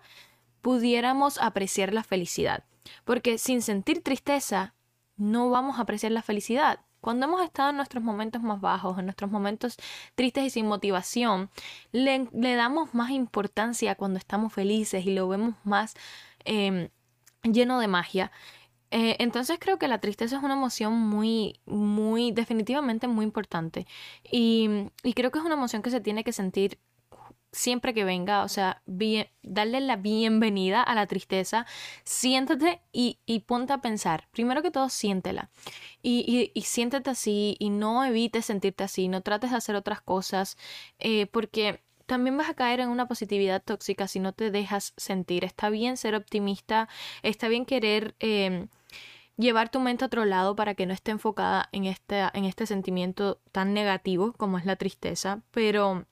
pudiéramos 0.61 1.37
apreciar 1.39 1.93
la 1.93 2.03
felicidad. 2.03 2.63
Porque 3.05 3.37
sin 3.37 3.61
sentir 3.61 4.03
tristeza, 4.03 4.73
no 5.17 5.49
vamos 5.49 5.77
a 5.77 5.83
apreciar 5.83 6.11
la 6.11 6.21
felicidad. 6.21 6.79
Cuando 6.99 7.25
hemos 7.25 7.43
estado 7.43 7.71
en 7.71 7.77
nuestros 7.77 8.03
momentos 8.03 8.43
más 8.43 8.61
bajos, 8.61 8.97
en 8.99 9.05
nuestros 9.05 9.31
momentos 9.31 9.77
tristes 10.15 10.45
y 10.45 10.49
sin 10.51 10.67
motivación, 10.67 11.49
le, 11.91 12.29
damos 12.31 12.93
más 12.93 13.09
importancia 13.09 13.95
cuando 13.95 14.19
estamos 14.19 14.53
felices 14.53 15.05
y 15.05 15.13
lo 15.13 15.27
vemos 15.27 15.55
más 15.63 15.95
em, 16.45 16.89
lleno 17.43 17.79
de 17.79 17.87
magia. 17.87 18.31
Eh, 18.91 19.15
entonces 19.19 19.57
creo 19.59 19.79
que 19.79 19.87
la 19.87 19.99
tristeza 19.99 20.37
es 20.37 20.43
una 20.43 20.53
emoción 20.53 20.93
muy, 20.93 21.59
muy, 21.65 22.31
definitivamente 22.31 23.07
muy 23.07 23.25
importante. 23.25 23.87
Y, 24.31 24.69
y 25.03 25.13
creo 25.13 25.31
que 25.31 25.39
es 25.39 25.45
una 25.45 25.55
emoción 25.55 25.81
que 25.81 25.89
se 25.89 26.01
tiene 26.01 26.23
que 26.23 26.33
sentir 26.33 26.77
siempre 27.51 27.93
que 27.93 28.03
venga, 28.03 28.43
o 28.43 28.47
sea, 28.47 28.81
bien, 28.85 29.27
darle 29.43 29.81
la 29.81 29.97
bienvenida 29.97 30.81
a 30.81 30.95
la 30.95 31.07
tristeza, 31.07 31.65
siéntate 32.03 32.81
y, 32.91 33.19
y 33.25 33.39
ponte 33.39 33.73
a 33.73 33.81
pensar. 33.81 34.27
Primero 34.31 34.61
que 34.61 34.71
todo, 34.71 34.89
siéntela. 34.89 35.49
Y, 36.01 36.51
y, 36.53 36.61
siéntete 36.61 37.09
así 37.09 37.55
y 37.59 37.69
no 37.69 38.03
evites 38.05 38.45
sentirte 38.45 38.83
así, 38.83 39.07
no 39.07 39.21
trates 39.21 39.51
de 39.51 39.57
hacer 39.57 39.75
otras 39.75 40.01
cosas, 40.01 40.57
eh, 40.99 41.27
porque 41.27 41.81
también 42.05 42.37
vas 42.37 42.49
a 42.49 42.55
caer 42.55 42.79
en 42.79 42.89
una 42.89 43.07
positividad 43.07 43.61
tóxica 43.63 44.07
si 44.07 44.19
no 44.19 44.33
te 44.33 44.51
dejas 44.51 44.93
sentir. 44.97 45.43
Está 45.45 45.69
bien 45.69 45.97
ser 45.97 46.15
optimista, 46.15 46.89
está 47.23 47.47
bien 47.47 47.65
querer... 47.65 48.15
Em, 48.19 48.67
llevar 49.37 49.69
tu 49.69 49.79
mente 49.79 50.03
a 50.03 50.07
otro 50.07 50.23
lado 50.25 50.55
para 50.55 50.75
que 50.75 50.85
no 50.85 50.93
esté 50.93 51.11
enfocada 51.11 51.67
en 51.71 51.85
este, 51.85 52.21
en 52.33 52.45
este 52.45 52.67
sentimiento 52.67 53.39
tan 53.51 53.73
negativo 53.73 54.33
como 54.33 54.57
es 54.59 54.65
la 54.65 54.75
tristeza, 54.75 55.41
pero 55.51 56.05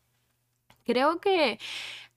Creo 0.90 1.20
que 1.20 1.60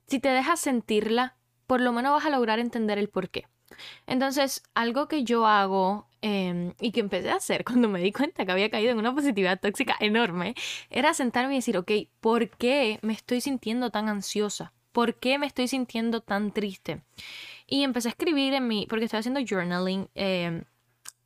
si 0.07 0.17
te 0.19 0.29
dejas 0.29 0.59
sentirla, 0.59 1.35
por 1.67 1.79
lo 1.79 1.93
menos 1.93 2.11
vas 2.11 2.25
a 2.25 2.31
lograr 2.31 2.57
entender 2.57 2.97
el 2.97 3.07
por 3.07 3.29
qué. 3.29 3.45
Entonces, 4.07 4.63
algo 4.73 5.07
que 5.07 5.23
yo 5.23 5.45
hago 5.45 6.07
em, 6.21 6.73
y 6.81 6.91
que 6.91 7.01
empecé 7.01 7.29
a 7.29 7.35
hacer 7.35 7.63
cuando 7.65 7.87
me 7.87 8.01
di 8.01 8.11
cuenta 8.11 8.47
que 8.47 8.51
había 8.51 8.71
caído 8.71 8.91
en 8.91 8.97
una 8.97 9.13
positividad 9.13 9.59
tóxica 9.59 9.95
enorme, 9.99 10.55
era 10.89 11.13
sentarme 11.13 11.53
y 11.53 11.57
decir, 11.57 11.77
ok, 11.77 11.91
¿por 12.19 12.49
qué 12.49 12.97
me 13.03 13.13
estoy 13.13 13.41
sintiendo 13.41 13.91
tan 13.91 14.09
ansiosa? 14.09 14.73
¿Por 14.91 15.19
qué 15.19 15.37
me 15.37 15.45
estoy 15.45 15.67
sintiendo 15.67 16.21
tan 16.21 16.51
triste? 16.51 17.03
Y 17.67 17.83
empecé 17.83 18.07
a 18.07 18.11
escribir 18.11 18.55
en 18.55 18.67
mi, 18.67 18.87
porque 18.87 19.05
estoy 19.05 19.19
haciendo 19.19 19.41
journaling, 19.47 20.09
eh, 20.15 20.63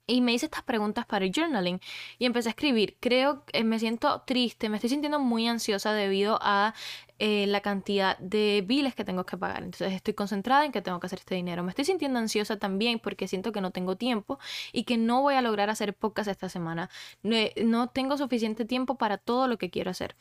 y 0.08 0.22
me 0.22 0.34
hice 0.34 0.46
estas 0.46 0.64
preguntas 0.64 1.06
para 1.06 1.26
el 1.26 1.34
journaling 1.34 1.82
y 2.18 2.26
empecé 2.26 2.50
a 2.50 2.52
escribir. 2.52 2.98
Creo 3.02 3.44
que 3.46 3.64
me 3.66 3.78
siento 3.78 4.22
triste, 4.26 4.70
me 4.70 4.78
estoy 4.78 4.90
sintiendo 4.90 5.20
muy 5.20 5.48
ansiosa 5.48 5.92
debido 5.94 6.40
a 6.42 6.74
eh, 7.20 7.46
la 7.48 7.62
cantidad 7.62 8.18
de 8.20 8.64
biles 8.66 8.96
que 8.96 9.04
tengo 9.04 9.26
que 9.26 9.38
pagar. 9.38 9.64
Entonces 9.64 9.92
estoy 9.94 10.14
concentrada 10.14 10.66
en 10.66 10.72
que 10.72 10.82
tengo 10.82 11.00
que 11.00 11.08
hacer 11.08 11.20
este 11.20 11.36
dinero. 11.36 11.62
Me 11.64 11.72
estoy 11.72 11.84
sintiendo 11.84 12.20
ansiosa 12.20 12.58
también 12.58 13.00
porque 13.00 13.28
siento 13.28 13.52
que 13.52 13.60
no 13.60 13.72
tengo 13.72 13.98
tiempo 13.98 14.40
y 14.72 14.86
que 14.86 14.98
no 14.98 15.22
voy 15.22 15.36
a 15.36 15.42
lograr 15.42 15.70
hacer 15.70 15.94
podcast 15.94 16.30
esta 16.30 16.48
semana. 16.48 16.90
No, 17.24 17.90
tengo 17.90 18.18
suficiente 18.18 18.66
tiempo 18.66 18.96
para 18.98 19.18
todo 19.18 19.48
lo 19.48 19.58
que 19.58 19.70
quiero 19.70 19.92
hacer. 19.92 20.16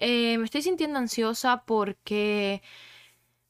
Eh, 0.00 0.36
me 0.38 0.44
estoy 0.44 0.62
sintiendo 0.62 0.98
ansiosa 0.98 1.62
porque... 1.64 2.62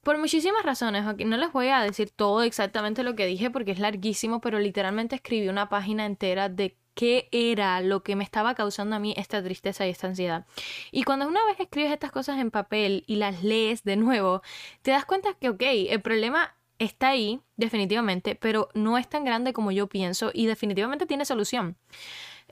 Por 0.08 0.16
muchísimas 0.16 0.62
razones, 0.62 1.04
no 1.04 1.36
les 1.36 1.52
voy 1.52 1.68
a 1.68 1.82
decir 1.82 2.08
todo 2.10 2.42
exactamente 2.42 3.02
lo 3.02 3.14
que 3.14 3.26
dije 3.26 3.50
porque 3.50 3.72
es 3.72 3.78
larguísimo, 3.78 4.40
pero 4.40 4.58
literalmente 4.58 5.16
escribí 5.16 5.48
una 5.50 5.68
página 5.68 6.06
entera 6.06 6.48
de 6.48 6.78
qué 6.94 7.28
era 7.30 7.82
lo 7.82 8.02
que 8.02 8.16
me 8.16 8.24
estaba 8.24 8.54
causando 8.54 8.96
a 8.96 9.00
mí 9.00 9.12
esta 9.18 9.42
tristeza 9.42 9.86
y 9.86 9.90
esta 9.90 10.06
ansiedad. 10.06 10.46
Y 10.92 11.02
cuando 11.02 11.28
una 11.28 11.44
vez 11.44 11.60
escribes 11.60 11.92
estas 11.92 12.10
cosas 12.10 12.38
en 12.38 12.50
papel 12.50 13.04
y 13.06 13.16
las 13.16 13.44
lees 13.44 13.84
de 13.84 13.96
nuevo, 13.96 14.40
te 14.80 14.92
das 14.92 15.04
cuenta 15.04 15.34
que, 15.34 15.50
ok, 15.50 15.62
el 15.90 16.00
problema 16.00 16.54
está 16.78 17.08
ahí, 17.08 17.40
definitivamente, 17.56 18.34
pero 18.34 18.70
no 18.72 18.96
es 18.96 19.10
tan 19.10 19.26
grande 19.26 19.52
como 19.52 19.72
yo 19.72 19.88
pienso 19.88 20.30
y 20.32 20.46
definitivamente 20.46 21.04
tiene 21.04 21.26
solución. 21.26 21.76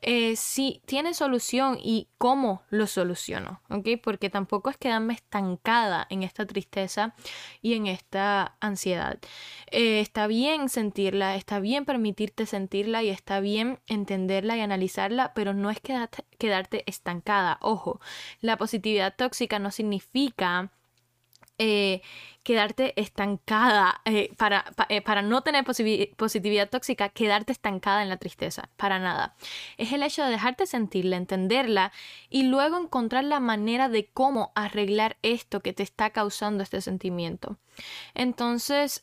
Eh, 0.03 0.37
si 0.37 0.83
tiene 0.87 1.15
solución 1.15 1.79
y 1.83 2.09
cómo 2.19 2.62
lo 2.71 2.87
soluciono, 2.87 3.62
¿ok? 3.71 3.88
Porque 4.03 4.31
tampoco 4.31 4.71
es 4.71 4.76
quedarme 4.76 5.15
estancada 5.15 6.07
en 6.11 6.23
esta 6.23 6.47
tristeza 6.47 7.15
y 7.62 7.75
en 7.75 7.87
esta 7.87 8.57
ansiedad. 8.61 9.19
Eh, 9.71 10.00
está 10.00 10.26
bien 10.26 10.69
sentirla, 10.69 11.37
está 11.37 11.61
bien 11.61 11.85
permitirte 11.85 12.47
sentirla 12.47 13.03
y 13.03 13.09
está 13.11 13.41
bien 13.41 13.81
entenderla 13.87 14.57
y 14.57 14.61
analizarla, 14.61 15.33
pero 15.35 15.55
no 15.55 15.71
es 15.71 15.81
quedarte, 15.81 16.25
quedarte 16.38 16.85
estancada. 16.87 17.59
Ojo, 17.62 18.00
la 18.41 18.57
positividad 18.59 19.15
tóxica 19.17 19.59
no 19.59 19.71
significa 19.71 20.73
eh, 21.59 22.03
quedarte 22.43 22.93
estancada, 23.01 24.03
eh, 24.05 24.31
para, 24.37 24.65
eh, 24.89 25.01
para, 25.01 25.23
no 25.23 25.43
tener 25.43 25.65
positividad 25.65 26.69
tóxica, 26.71 27.09
quedarte 27.09 27.51
estancada 27.51 28.03
en 28.05 28.09
la 28.09 28.19
tristeza, 28.19 28.69
para 28.77 29.01
nada. 29.01 29.35
Es 29.79 29.93
el 29.93 30.05
hecho 30.05 30.23
de 30.23 30.31
dejarte 30.31 30.67
sentirla, 30.67 31.17
entenderla 31.17 31.93
y 32.31 32.45
luego 32.45 32.79
encontrar 32.79 33.25
la 33.25 33.41
manera 33.41 33.89
de 33.89 34.07
cómo 34.07 34.53
arreglar 34.55 35.17
esto 35.23 35.61
que 35.61 35.73
te 35.73 35.83
está 35.83 36.11
causando 36.11 36.63
este 36.63 36.81
sentimiento. 36.81 37.57
Entonces, 38.15 39.01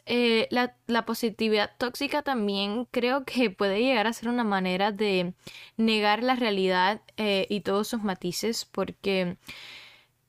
la, 0.50 0.76
la 0.88 1.06
positividad 1.06 1.72
tóxica 1.78 2.22
también 2.22 2.86
creo 2.92 3.26
que 3.26 3.50
puede 3.50 3.82
llegar 3.82 4.08
a 4.08 4.14
ser 4.14 4.30
una 4.30 4.46
manera 4.46 4.94
de 4.94 5.34
negar 5.76 6.24
la 6.24 6.36
realidad 6.36 7.02
y 7.18 7.60
todos 7.60 7.90
sus 7.90 8.04
matices, 8.04 8.64
porque 8.64 9.38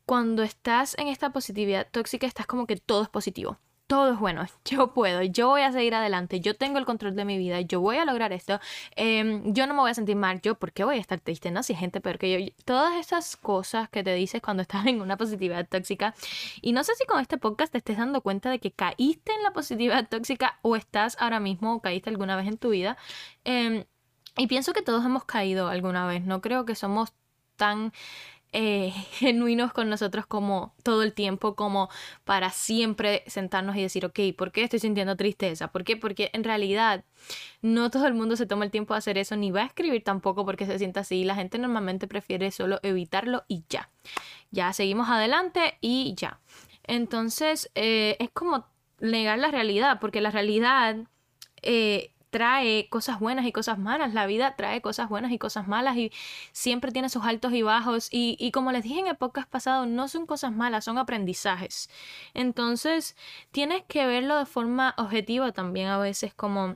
cuando 0.06 0.42
estás 0.42 0.96
en 0.98 1.08
esta 1.08 1.30
positividad 1.30 1.88
tóxica, 1.90 2.26
estás 2.26 2.46
como 2.46 2.66
que 2.66 2.76
todo 2.76 3.02
es 3.02 3.08
positivo. 3.08 3.58
Todo 3.86 4.14
es 4.14 4.18
bueno, 4.18 4.46
yo 4.64 4.94
puedo, 4.94 5.22
yo 5.22 5.48
voy 5.48 5.60
a 5.60 5.70
seguir 5.70 5.94
adelante, 5.94 6.40
yo 6.40 6.56
tengo 6.56 6.78
el 6.78 6.86
control 6.86 7.14
de 7.16 7.26
mi 7.26 7.36
vida, 7.36 7.60
yo 7.60 7.80
voy 7.82 7.98
a 7.98 8.06
lograr 8.06 8.32
esto, 8.32 8.58
em, 8.96 9.52
yo 9.52 9.66
no 9.66 9.74
me 9.74 9.80
voy 9.80 9.90
a 9.90 9.94
sentir 9.94 10.16
mal, 10.16 10.40
yo, 10.40 10.54
¿por 10.54 10.72
qué 10.72 10.84
voy 10.84 10.96
a 10.96 11.00
estar 11.00 11.20
triste? 11.20 11.50
No, 11.50 11.62
si 11.62 11.74
hay 11.74 11.78
gente 11.78 12.00
peor 12.00 12.18
que 12.18 12.46
yo. 12.46 12.52
Todas 12.64 12.94
esas 12.94 13.36
cosas 13.36 13.90
que 13.90 14.02
te 14.02 14.14
dices 14.14 14.40
cuando 14.40 14.62
estás 14.62 14.86
en 14.86 15.02
una 15.02 15.18
positividad 15.18 15.68
tóxica. 15.68 16.14
Y 16.62 16.72
no 16.72 16.82
sé 16.82 16.94
si 16.94 17.04
con 17.06 17.20
este 17.20 17.36
podcast 17.36 17.72
te 17.72 17.78
estés 17.78 17.98
dando 17.98 18.22
cuenta 18.22 18.50
de 18.50 18.58
que 18.58 18.72
caíste 18.72 19.32
en 19.32 19.42
la 19.42 19.52
positividad 19.52 20.08
tóxica 20.08 20.58
o 20.62 20.76
estás 20.76 21.16
ahora 21.20 21.38
mismo 21.40 21.74
o 21.74 21.80
caíste 21.82 22.08
alguna 22.08 22.36
vez 22.36 22.46
en 22.48 22.56
tu 22.56 22.70
vida. 22.70 22.96
Em, 23.44 23.84
y 24.36 24.46
pienso 24.46 24.72
que 24.72 24.82
todos 24.82 25.04
hemos 25.04 25.24
caído 25.24 25.68
alguna 25.68 26.06
vez, 26.06 26.24
no 26.24 26.40
creo 26.40 26.64
que 26.64 26.74
somos 26.74 27.12
tan 27.56 27.92
eh, 28.54 28.92
genuinos 29.10 29.72
con 29.72 29.90
nosotros 29.90 30.26
como 30.26 30.74
todo 30.82 31.02
el 31.02 31.12
tiempo, 31.12 31.56
como 31.56 31.90
para 32.24 32.50
siempre 32.50 33.24
sentarnos 33.26 33.76
y 33.76 33.82
decir, 33.82 34.06
ok, 34.06 34.20
¿por 34.38 34.52
qué 34.52 34.62
estoy 34.62 34.78
sintiendo 34.78 35.16
tristeza? 35.16 35.68
¿Por 35.68 35.84
qué? 35.84 35.96
Porque 35.96 36.30
en 36.32 36.44
realidad 36.44 37.04
no 37.60 37.90
todo 37.90 38.06
el 38.06 38.14
mundo 38.14 38.36
se 38.36 38.46
toma 38.46 38.64
el 38.64 38.70
tiempo 38.70 38.94
de 38.94 38.98
hacer 38.98 39.18
eso, 39.18 39.36
ni 39.36 39.50
va 39.50 39.62
a 39.62 39.66
escribir 39.66 40.04
tampoco 40.04 40.46
porque 40.46 40.66
se 40.66 40.78
sienta 40.78 41.00
así. 41.00 41.24
La 41.24 41.34
gente 41.34 41.58
normalmente 41.58 42.06
prefiere 42.06 42.50
solo 42.52 42.78
evitarlo 42.82 43.44
y 43.48 43.64
ya. 43.68 43.90
Ya 44.52 44.72
seguimos 44.72 45.08
adelante 45.08 45.76
y 45.80 46.14
ya. 46.16 46.40
Entonces, 46.84 47.70
eh, 47.74 48.16
es 48.20 48.30
como 48.30 48.66
negar 49.00 49.38
la 49.38 49.50
realidad, 49.50 49.98
porque 50.00 50.20
la 50.20 50.30
realidad... 50.30 50.96
Eh, 51.66 52.13
trae 52.34 52.88
cosas 52.88 53.20
buenas 53.20 53.46
y 53.46 53.52
cosas 53.52 53.78
malas. 53.78 54.12
La 54.12 54.26
vida 54.26 54.56
trae 54.56 54.82
cosas 54.82 55.08
buenas 55.08 55.30
y 55.30 55.38
cosas 55.38 55.68
malas 55.68 55.96
y 55.96 56.10
siempre 56.50 56.90
tiene 56.90 57.08
sus 57.08 57.22
altos 57.24 57.52
y 57.52 57.62
bajos. 57.62 58.08
Y, 58.10 58.50
como 58.50 58.72
les 58.72 58.82
dije 58.82 58.98
en 58.98 59.06
épocas 59.06 59.46
pasadas, 59.46 59.86
no 59.86 60.08
son 60.08 60.26
cosas 60.26 60.50
malas, 60.50 60.84
son 60.84 60.98
aprendizajes. 60.98 61.88
Entonces, 62.34 63.16
tienes 63.52 63.84
que 63.86 64.04
verlo 64.06 64.36
de 64.36 64.46
forma 64.46 64.94
objetiva 64.98 65.52
también 65.52 65.86
a 65.86 65.98
veces 65.98 66.34
como 66.34 66.74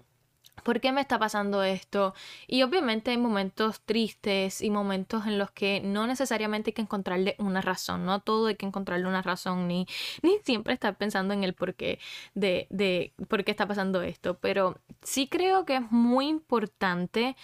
¿Por 0.63 0.81
qué 0.81 0.93
me 0.93 1.01
está 1.01 1.19
pasando 1.19 1.63
esto? 1.63 2.15
Y 2.47 2.63
obviamente 2.63 3.11
hay 3.11 3.19
momentos 3.19 3.81
tristes 3.83 4.61
y 4.63 4.71
momentos 4.71 5.27
en 5.27 5.39
los 5.39 5.51
que 5.51 5.81
no 5.81 6.07
necesariamente 6.07 6.71
hay 6.71 6.75
que 6.75 6.83
encontrarle 6.83 7.37
una 7.39 7.61
razón, 7.61 8.05
no 8.05 8.21
todo 8.21 8.47
hay 8.47 8.57
que 8.57 8.67
encontrarle 8.67 9.07
una 9.07 9.23
razón, 9.23 9.69
ni, 9.69 9.87
ni 10.23 10.39
siempre 10.45 10.75
estar 10.75 10.97
pensando 10.97 11.35
en 11.35 11.45
el 11.45 11.55
porqué 11.55 11.99
de, 12.35 12.67
de 12.71 13.13
por 13.29 13.45
qué 13.45 13.51
está 13.51 13.67
pasando 13.67 14.03
esto. 14.03 14.39
Pero 14.39 14.79
sí 15.03 15.29
creo 15.29 15.65
que 15.65 15.77
es 15.77 15.91
muy 15.91 16.29
importante 16.29 17.37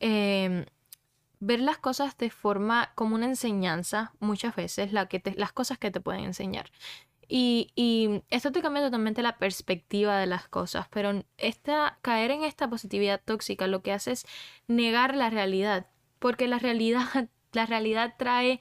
em, 0.00 0.64
ver 1.40 1.60
las 1.60 1.78
cosas 1.78 2.16
de 2.18 2.30
forma 2.30 2.92
como 2.94 3.16
una 3.16 3.26
enseñanza, 3.26 4.12
muchas 4.20 4.54
veces, 4.54 4.92
la 4.92 5.06
que 5.08 5.22
las 5.36 5.52
cosas 5.52 5.78
que 5.78 5.90
te 5.90 6.00
pueden 6.00 6.24
enseñar. 6.24 6.70
Y, 7.34 8.22
esto 8.28 8.52
te 8.52 8.60
cambia 8.60 8.82
totalmente 8.82 9.22
la 9.22 9.38
perspectiva 9.38 10.18
de 10.18 10.26
las 10.26 10.48
cosas, 10.48 10.86
pero 10.90 11.24
esta, 11.38 11.98
caer 12.02 12.30
en 12.30 12.44
esta 12.44 12.68
positividad 12.68 13.22
tóxica 13.24 13.66
lo 13.66 13.82
que 13.82 13.92
hace 13.92 14.12
es 14.12 14.26
negar 14.68 15.16
la 15.16 15.30
realidad, 15.30 15.86
porque 16.18 16.46
la 16.46 16.58
realidad, 16.58 17.00
la 17.52 17.64
realidad 17.64 18.16
trae 18.18 18.60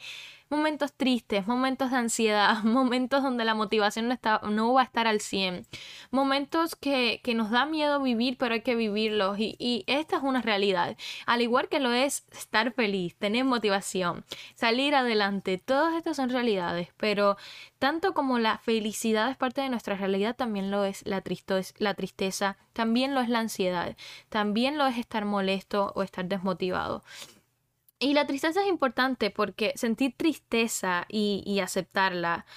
momentos 0.51 0.91
tristes, 0.93 1.47
momentos 1.47 1.91
de 1.91 1.97
ansiedad, 1.97 2.61
momentos 2.63 3.23
donde 3.23 3.45
la 3.45 3.55
motivación 3.55 4.09
no, 4.09 4.13
está, 4.13 4.41
no 4.49 4.73
va 4.73 4.81
a 4.81 4.83
estar 4.83 5.07
al 5.07 5.21
100, 5.21 5.65
momentos 6.11 6.75
que, 6.75 7.21
nos 7.33 7.49
da 7.49 7.65
miedo 7.65 8.01
vivir, 8.01 8.37
pero 8.37 8.53
hay 8.53 8.61
que 8.61 8.75
vivirlos. 8.75 9.39
Y, 9.39 9.55
y 9.57 9.85
esta 9.87 10.17
es 10.17 10.23
una 10.23 10.41
realidad, 10.41 10.97
al 11.25 11.41
igual 11.41 11.69
que 11.69 11.79
lo 11.79 11.91
es 11.91 12.25
estar 12.33 12.73
feliz, 12.73 13.15
tener 13.15 13.45
motivación, 13.45 14.25
salir 14.53 14.93
adelante, 14.93 15.57
todas 15.57 15.95
estas 15.95 16.17
son 16.17 16.29
realidades, 16.29 16.89
pero 16.97 17.37
tanto 17.79 18.13
como 18.13 18.37
la 18.37 18.57
felicidad 18.57 19.31
es 19.31 19.37
parte 19.37 19.61
de 19.61 19.69
nuestra 19.69 19.95
realidad, 19.95 20.35
también 20.35 20.69
lo 20.69 20.83
es 20.83 21.05
la, 21.07 21.23
la 21.77 21.93
tristeza, 21.93 22.57
también 22.73 23.15
lo 23.15 23.21
es 23.21 23.29
la 23.29 23.39
ansiedad, 23.39 23.95
también 24.27 24.77
lo 24.77 24.85
es 24.85 24.97
estar 24.97 25.23
molesto 25.23 25.93
o 25.95 26.03
estar 26.03 26.25
desmotivado. 26.25 27.03
Y 28.03 28.15
la 28.15 28.25
tristeza 28.25 28.61
es 28.61 28.67
importante 28.67 29.29
porque 29.29 29.73
sentir 29.75 30.15
tristeza 30.17 31.05
y, 31.07 31.59
aceptarla 31.59 32.47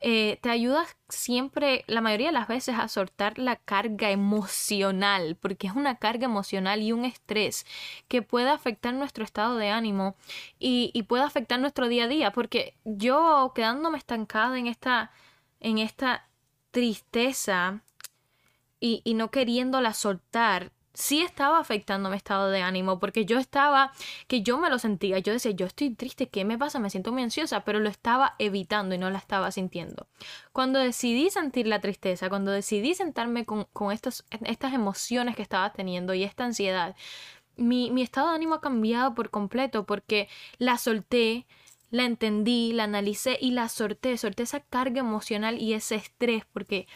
eh, 0.00 0.38
te 0.42 0.50
ayuda 0.50 0.86
siempre, 1.08 1.84
la 1.86 2.00
mayoría 2.00 2.28
de 2.28 2.32
las 2.32 2.48
veces, 2.48 2.74
a 2.76 2.88
soltar 2.88 3.38
la 3.38 3.56
carga 3.56 4.10
emocional, 4.10 5.36
porque 5.40 5.68
es 5.68 5.74
una 5.74 5.98
carga 5.98 6.24
emocional 6.24 6.82
y 6.82 6.90
un 6.90 7.04
estrés 7.04 7.64
que 8.08 8.22
puede 8.22 8.50
afectar 8.50 8.92
nuestro 8.92 9.22
estado 9.22 9.56
de 9.56 9.70
ánimo 9.70 10.16
y, 10.58 11.00
puede 11.04 11.22
afectar 11.22 11.60
nuestro 11.60 11.86
día 11.86 12.04
a 12.04 12.08
día, 12.08 12.32
porque 12.32 12.74
yo 12.84 13.52
quedándome 13.54 13.98
estancada 13.98 14.58
en 14.58 14.66
esta, 14.66 15.12
en 15.60 15.78
esta 15.78 16.28
tristeza 16.72 17.82
y 18.80 19.14
no 19.14 19.30
queriéndola 19.30 19.94
soltar, 19.94 20.72
sí 20.98 21.22
estaba 21.22 21.60
afectando 21.60 22.10
mi 22.10 22.16
estado 22.16 22.50
de 22.50 22.60
ánimo 22.60 22.98
porque 22.98 23.24
yo 23.24 23.38
estaba, 23.38 23.92
que 24.26 24.42
yo 24.42 24.58
me 24.58 24.68
lo 24.68 24.80
sentía, 24.80 25.20
yo 25.20 25.32
decía, 25.32 25.52
yo 25.52 25.66
estoy 25.66 25.94
triste, 25.94 26.28
¿qué 26.28 26.44
me 26.44 26.58
pasa? 26.58 26.80
Me 26.80 26.90
siento 26.90 27.12
muy 27.12 27.22
ansiosa, 27.22 27.64
pero 27.64 27.78
lo 27.78 27.88
estaba 27.88 28.34
evitando 28.40 28.96
y 28.96 28.98
no 28.98 29.08
la 29.08 29.18
estaba 29.18 29.52
sintiendo. 29.52 30.08
Cuando 30.52 30.80
decidí 30.80 31.30
sentir 31.30 31.68
la 31.68 31.80
tristeza, 31.80 32.28
cuando 32.28 32.50
decidí 32.50 32.94
sentarme 32.94 33.44
con, 33.44 33.64
con 33.72 33.92
estos, 33.92 34.24
estas 34.44 34.74
emociones 34.74 35.36
que 35.36 35.42
estaba 35.42 35.72
teniendo 35.72 36.14
y 36.14 36.24
esta 36.24 36.44
ansiedad, 36.44 36.96
mi, 37.56 37.92
mi 37.92 38.02
estado 38.02 38.30
de 38.30 38.34
ánimo 38.34 38.54
ha 38.54 38.60
cambiado 38.60 39.14
por 39.14 39.30
completo 39.30 39.86
porque 39.86 40.28
la 40.58 40.78
solté, 40.78 41.46
la 41.90 42.06
entendí, 42.06 42.72
la 42.72 42.84
analicé 42.84 43.38
y 43.40 43.52
la 43.52 43.68
sorté, 43.68 44.16
sorté 44.18 44.42
esa 44.42 44.60
carga 44.60 44.98
emocional 44.98 45.60
y 45.60 45.74
ese 45.74 45.94
estrés 45.94 46.44
porque 46.52 46.88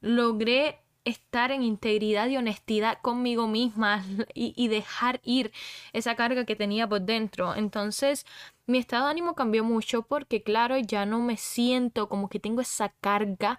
logré 0.00 0.79
estar 1.04 1.50
en 1.50 1.62
integridad 1.62 2.28
y 2.28 2.36
honestidad 2.36 2.98
conmigo 3.00 3.46
misma 3.46 4.04
y, 4.34 4.68
dejar 4.68 5.20
ir 5.24 5.52
esa 5.92 6.14
carga 6.16 6.44
que 6.44 6.56
tenía 6.56 6.88
por 6.88 7.02
dentro. 7.02 7.54
Entonces, 7.54 8.26
mi 8.66 8.78
estado 8.78 9.06
de 9.06 9.12
ánimo 9.12 9.34
cambió 9.34 9.64
mucho 9.64 10.02
porque, 10.02 10.42
claro, 10.42 10.78
ya 10.78 11.06
no 11.06 11.20
me 11.20 11.36
siento 11.36 12.08
como 12.08 12.28
que 12.28 12.40
tengo 12.40 12.60
esa 12.60 12.90
carga 13.00 13.58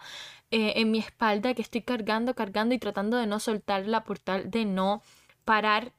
eh, 0.52 0.74
en 0.78 0.92
mi 0.92 1.00
espalda 1.00 1.54
que 1.54 1.62
estoy 1.62 1.82
cargando, 1.82 2.36
cargando 2.36 2.76
y 2.76 2.80
tratando 2.80 3.18
de 3.18 3.28
no 3.28 3.40
soltarla 3.40 4.04
por 4.04 4.20
tal 4.20 4.50
de 4.52 4.66
no 4.66 5.02
parar 5.46 5.94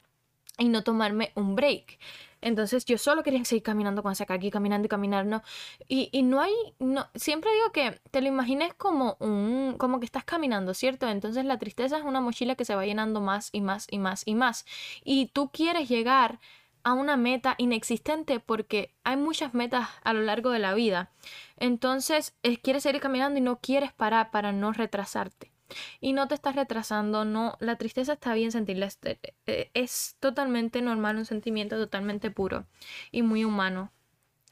y 0.57 0.69
no 0.69 0.83
tomarme 0.83 1.31
un 1.35 1.55
break. 1.55 1.99
Entonces 2.43 2.85
yo 2.85 2.97
solo 2.97 3.23
quería 3.23 3.43
seguir 3.45 3.63
caminando 3.63 4.03
con 4.03 4.11
esa 4.11 4.25
y 4.29 4.51
caminando 4.51 4.85
y 4.85 4.89
caminando. 4.89 5.41
Y, 5.87 6.09
y 6.11 6.23
no 6.23 6.41
hay, 6.41 6.53
no, 6.79 7.07
siempre 7.15 7.51
digo 7.53 7.71
que 7.71 8.01
te 8.11 8.21
lo 8.21 8.27
imagines 8.27 8.73
como 8.73 9.15
un, 9.19 9.75
como 9.77 9.99
que 9.99 10.05
estás 10.05 10.25
caminando, 10.25 10.73
¿cierto? 10.73 11.07
Entonces 11.07 11.45
la 11.45 11.57
tristeza 11.57 11.97
es 11.97 12.03
una 12.03 12.21
mochila 12.21 12.55
que 12.55 12.65
se 12.65 12.75
va 12.75 12.85
llenando 12.85 13.21
más 13.21 13.49
y 13.53 13.61
más 13.61 13.87
y 13.89 13.97
más 13.97 14.23
y 14.25 14.35
más. 14.35 14.65
Y 15.03 15.27
tú 15.27 15.49
quieres 15.51 15.87
llegar 15.87 16.39
a 16.83 16.93
una 16.93 17.15
meta 17.15 17.55
inexistente 17.57 18.41
porque 18.41 18.93
hay 19.05 19.15
muchas 19.15 19.53
metas 19.53 19.87
a 20.03 20.11
lo 20.11 20.21
largo 20.21 20.51
de 20.51 20.59
la 20.59 20.73
vida. 20.73 21.11
Entonces 21.57 22.35
quieres 22.61 22.83
seguir 22.83 23.01
caminando 23.01 23.39
y 23.39 23.41
no 23.41 23.59
quieres 23.59 23.93
parar 23.93 24.31
para 24.31 24.51
no 24.51 24.73
retrasarte 24.73 25.52
y 26.01 26.13
no 26.13 26.27
te 26.27 26.35
estás 26.35 26.55
retrasando, 26.55 27.25
no, 27.25 27.57
la 27.59 27.77
tristeza 27.77 28.13
está 28.13 28.33
bien 28.33 28.51
sentirla, 28.51 28.87
es, 28.87 28.99
eh, 29.03 29.19
eh, 29.47 29.71
es 29.73 30.15
totalmente 30.19 30.81
normal, 30.81 31.17
un 31.17 31.25
sentimiento 31.25 31.77
totalmente 31.77 32.31
puro 32.31 32.65
y 33.11 33.21
muy 33.21 33.45
humano. 33.45 33.91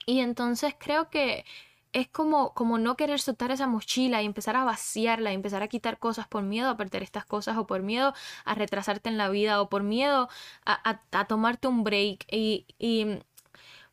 Y 0.06 0.20
entonces 0.20 0.76
creo 0.80 1.10
que 1.10 1.46
es 1.94 2.08
como, 2.08 2.54
como 2.54 2.78
no 2.78 2.96
querer 2.96 3.20
soltar 3.20 3.52
esa 3.52 3.68
mochila 3.68 4.22
y 4.22 4.26
empezar 4.26 4.56
a 4.56 4.64
vaciarla 4.64 5.32
y 5.32 5.36
empezar 5.36 5.62
a 5.62 5.68
quitar 5.68 6.00
cosas 6.00 6.28
por 6.28 6.44
miedo 6.44 6.70
a 6.70 6.78
perder 6.78 7.04
estas 7.04 7.26
cosas 7.26 7.58
o 7.58 7.68
por 7.68 7.82
miedo 7.82 8.14
a 8.46 8.56
retrasarte 8.56 9.10
en 9.10 9.18
la 9.18 9.30
vida 9.30 9.62
o 9.62 9.70
por 9.70 9.84
miedo 9.84 10.30
a, 10.66 11.02
a, 11.12 11.26
tomarte 11.26 11.68
un 11.68 11.84
break. 11.84 12.26
Y, 12.32 12.66
y 12.80 13.20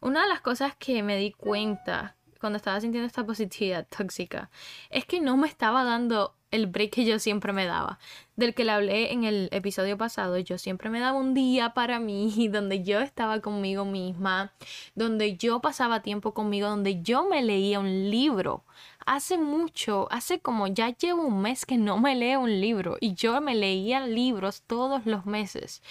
una 0.01 0.23
de 0.23 0.29
las 0.29 0.41
cosas 0.41 0.77
que 0.77 1.03
me 1.03 1.17
di 1.17 1.33
cuenta 1.33 2.17
cuando 2.39 2.57
estaba 2.57 2.81
sintiendo 2.81 3.07
esta 3.07 3.27
positividad 3.27 3.87
tóxica 3.97 4.51
es 4.91 5.05
que 5.05 5.21
no 5.21 5.37
me 5.37 5.49
estaba 5.49 5.85
dando 5.85 6.35
el 6.51 6.67
break 6.67 6.93
que 6.93 7.05
yo 7.05 7.19
siempre 7.19 7.53
me 7.53 7.67
daba, 7.67 7.99
del 8.37 8.55
que 8.55 8.65
le 8.65 8.73
hablé 8.73 9.13
en 9.13 9.25
el 9.25 9.49
episodio 9.53 9.99
pasado. 9.99 10.39
Yo 10.39 10.57
siempre 10.59 10.89
me 10.91 11.01
daba 11.01 11.19
un 11.19 11.35
día 11.35 11.75
para 11.75 11.99
mí, 11.99 12.49
donde 12.53 12.83
yo 12.83 13.01
estaba 13.01 13.41
conmigo 13.41 13.85
misma, 13.85 14.53
donde 14.95 15.37
yo 15.37 15.61
pasaba 15.61 16.01
tiempo 16.01 16.33
conmigo, 16.33 16.69
donde 16.69 17.03
yo 17.03 17.29
me 17.29 17.43
leía 17.43 17.81
un 17.81 18.11
libro. 18.11 18.65
Hace 19.05 19.39
mucho, 19.39 20.09
hace 20.11 20.41
como 20.41 20.67
ya 20.67 20.91
llevo 20.91 21.23
un 21.23 21.41
mes 21.43 21.67
que 21.67 21.77
no 21.79 21.99
me 21.99 22.15
leo 22.15 22.41
un 22.41 22.61
libro 22.61 22.97
y 23.01 23.15
yo 23.15 23.41
me 23.41 23.55
leía 23.55 24.07
libros 24.07 24.63
todos 24.63 25.07
los 25.07 25.27
meses. 25.27 25.83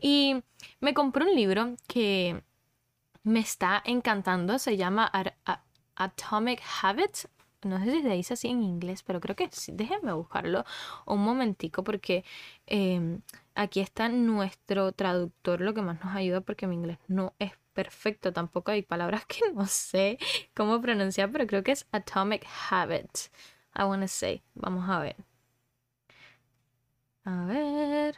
Y 0.00 0.42
me 0.80 0.94
compré 0.94 1.24
un 1.24 1.34
libro 1.34 1.76
que 1.86 2.42
me 3.22 3.40
está 3.40 3.82
encantando, 3.84 4.58
se 4.58 4.76
llama 4.76 5.10
Atomic 5.96 6.60
Habits 6.82 7.28
no 7.64 7.78
sé 7.82 7.90
si 7.90 8.02
se 8.02 8.08
dice 8.10 8.34
así 8.34 8.48
en 8.48 8.62
inglés, 8.62 9.02
pero 9.02 9.20
creo 9.20 9.36
que 9.36 9.48
sí. 9.50 9.72
Déjenme 9.72 10.12
buscarlo 10.12 10.64
un 11.06 11.20
momentico 11.24 11.82
porque 11.84 12.24
em, 12.66 13.22
aquí 13.54 13.80
está 13.80 14.08
nuestro 14.08 14.92
traductor, 14.92 15.60
lo 15.60 15.74
que 15.74 15.82
más 15.82 16.02
nos 16.04 16.14
ayuda 16.14 16.40
porque 16.40 16.66
mi 16.66 16.74
inglés 16.76 16.98
no 17.08 17.34
es 17.38 17.52
perfecto. 17.72 18.32
Tampoco 18.32 18.70
hay 18.70 18.82
palabras 18.82 19.24
que 19.26 19.40
no 19.52 19.66
sé 19.66 20.18
cómo 20.54 20.80
pronunciar, 20.80 21.30
pero 21.32 21.46
creo 21.46 21.62
que 21.62 21.72
es 21.72 21.86
Atomic 21.92 22.46
Habits. 22.70 23.30
I 23.76 23.82
wanna 23.84 24.08
say. 24.08 24.42
Vamos 24.54 24.88
a 24.88 25.00
ver. 25.00 25.16
A 27.26 27.44
ver. 27.46 28.16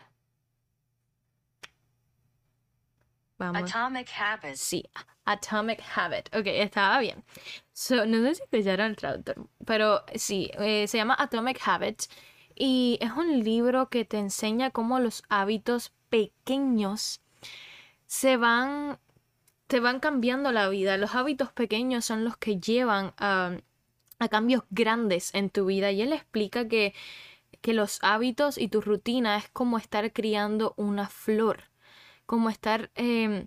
Vamos. 3.39 3.71
Atomic 3.71 4.09
Habits. 4.19 4.61
Sí, 4.61 4.85
Atomic 5.25 5.83
Habit. 5.95 6.35
Ok, 6.35 6.47
estaba 6.47 6.99
bien. 7.01 7.23
no 7.25 8.23
sé 8.23 8.35
si 8.35 8.43
escucharon 8.43 8.87
el 8.87 8.97
traductor, 8.97 9.49
pero 9.65 10.05
sí, 10.15 10.51
eh, 10.55 10.87
se 10.89 10.97
llama 10.99 11.17
Atomic 11.19 11.61
Habits 11.67 12.09
y 12.55 12.99
es 13.03 13.13
un 13.13 13.45
libro 13.45 13.89
que 13.91 14.05
te 14.05 14.19
enseña 14.19 14.71
cómo 14.71 14.99
los 14.99 15.23
hábitos 15.29 15.93
pequeños 16.09 17.21
se 18.07 18.37
van, 18.39 18.99
te 19.67 19.81
van 19.81 20.01
cambiando 20.01 20.53
la 20.53 20.69
vida. 20.69 20.97
Los 20.97 21.15
hábitos 21.15 21.53
pequeños 21.53 22.05
son 22.05 22.25
los 22.25 22.37
que 22.39 22.59
llevan 22.59 23.13
a, 23.19 23.59
a 24.19 24.29
cambios 24.29 24.63
grandes 24.71 25.35
en 25.35 25.51
tu 25.51 25.67
vida 25.67 25.91
y 25.93 26.01
él 26.03 26.13
explica 26.13 26.69
que, 26.69 26.95
que 27.61 27.75
los 27.75 27.99
hábitos 28.03 28.59
y 28.59 28.69
tu 28.69 28.81
rutina 28.81 29.37
es 29.37 29.49
como 29.51 29.77
estar 29.77 30.13
criando 30.13 30.73
una 30.77 31.09
flor, 31.09 31.65
como 32.27 32.51
estar... 32.51 32.91
Em, 32.95 33.47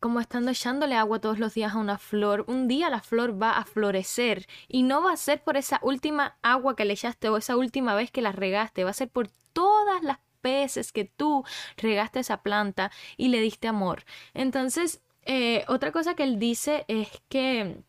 como 0.00 0.20
estando 0.20 0.52
echándole 0.52 0.94
agua 0.94 1.20
todos 1.20 1.38
los 1.40 1.54
días 1.54 1.74
a 1.74 1.78
una 1.78 1.98
flor, 1.98 2.44
un 2.46 2.68
día 2.68 2.88
la 2.88 3.00
flor 3.00 3.40
va 3.40 3.58
a 3.58 3.64
florecer 3.64 4.46
y 4.68 4.84
no 4.84 5.02
va 5.02 5.12
a 5.12 5.16
ser 5.16 5.42
por 5.42 5.56
esa 5.56 5.80
última 5.82 6.38
agua 6.42 6.76
que 6.76 6.84
le 6.84 6.92
echaste 6.92 7.28
o 7.28 7.36
esa 7.36 7.56
última 7.56 7.94
vez 7.96 8.10
que 8.12 8.22
la 8.22 8.30
regaste, 8.32 8.84
va 8.84 8.90
a 8.90 8.92
ser 8.92 9.08
por 9.08 9.28
todas 9.52 10.02
las 10.04 10.18
veces 10.42 10.92
que 10.92 11.04
tú 11.04 11.44
regaste 11.76 12.20
esa 12.20 12.42
planta 12.42 12.92
y 13.16 13.28
le 13.28 13.40
diste 13.40 13.66
amor. 13.68 14.04
Entonces, 14.34 15.00
eh, 15.22 15.64
otra 15.68 15.92
cosa 15.92 16.14
que 16.14 16.22
él 16.22 16.38
dice 16.38 16.84
es 16.88 17.08
que 17.28 17.82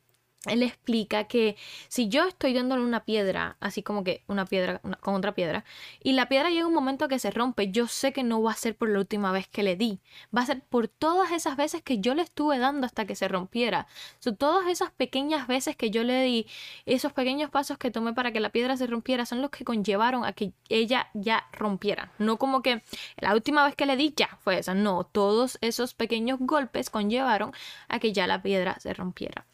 él 0.45 0.63
explica 0.63 1.25
que 1.25 1.57
si 1.89 2.07
yo 2.07 2.25
estoy 2.25 2.53
dándole 2.53 2.81
una 2.81 3.03
piedra, 3.03 3.57
así 3.59 3.83
como 3.83 4.05
que 4.05 4.23
una 4.27 4.45
piedra 4.45 4.79
con 5.01 5.15
otra 5.15 5.33
piedra, 5.33 5.65
y 6.01 6.13
la 6.13 6.29
piedra 6.29 6.49
llega 6.49 6.65
un 6.65 6.73
momento 6.73 7.09
que 7.09 7.19
se 7.19 7.29
rompe, 7.29 7.71
yo 7.71 7.87
sé 7.87 8.13
que 8.13 8.23
no 8.23 8.41
va 8.41 8.51
a 8.51 8.55
ser 8.55 8.75
por 8.77 8.87
la 8.89 8.99
última 8.99 9.33
vez 9.33 9.49
que 9.49 9.63
le 9.63 9.75
di, 9.75 9.99
va 10.35 10.41
a 10.41 10.45
ser 10.45 10.61
por 10.61 10.87
todas 10.87 11.31
esas 11.31 11.57
veces 11.57 11.81
que 11.81 11.99
yo 11.99 12.15
le 12.15 12.21
estuve 12.21 12.57
dando 12.57 12.85
hasta 12.85 13.05
que 13.05 13.15
se 13.15 13.27
rompiera. 13.27 13.87
Son 14.19 14.37
todas 14.37 14.67
esas 14.69 14.91
pequeñas 14.91 15.47
veces 15.47 15.75
que 15.75 15.91
yo 15.91 16.03
le 16.03 16.21
di, 16.23 16.47
esos 16.85 17.11
pequeños 17.11 17.49
pasos 17.49 17.77
que 17.77 17.91
tomé 17.91 18.13
para 18.13 18.31
que 18.31 18.39
la 18.39 18.49
piedra 18.49 18.77
se 18.77 18.87
rompiera, 18.87 19.25
son 19.25 19.41
los 19.41 19.51
que 19.51 19.65
conllevaron 19.65 20.23
a 20.23 20.31
que 20.31 20.53
ella 20.69 21.09
ya 21.13 21.49
rompiera. 21.51 22.13
No 22.17 22.37
como 22.37 22.61
que 22.61 22.81
la 23.17 23.33
última 23.33 23.65
vez 23.65 23.75
que 23.75 23.85
le 23.85 23.97
di 23.97 24.13
ya 24.15 24.37
fue 24.41 24.59
esa, 24.59 24.73
no, 24.73 25.03
todos 25.03 25.57
esos 25.59 25.93
pequeños 25.93 26.39
golpes 26.39 26.89
conllevaron 26.89 27.51
a 27.89 27.99
que 27.99 28.13
ya 28.13 28.25
la 28.25 28.41
piedra 28.41 28.79
se 28.79 28.93
rompiera. 28.93 29.45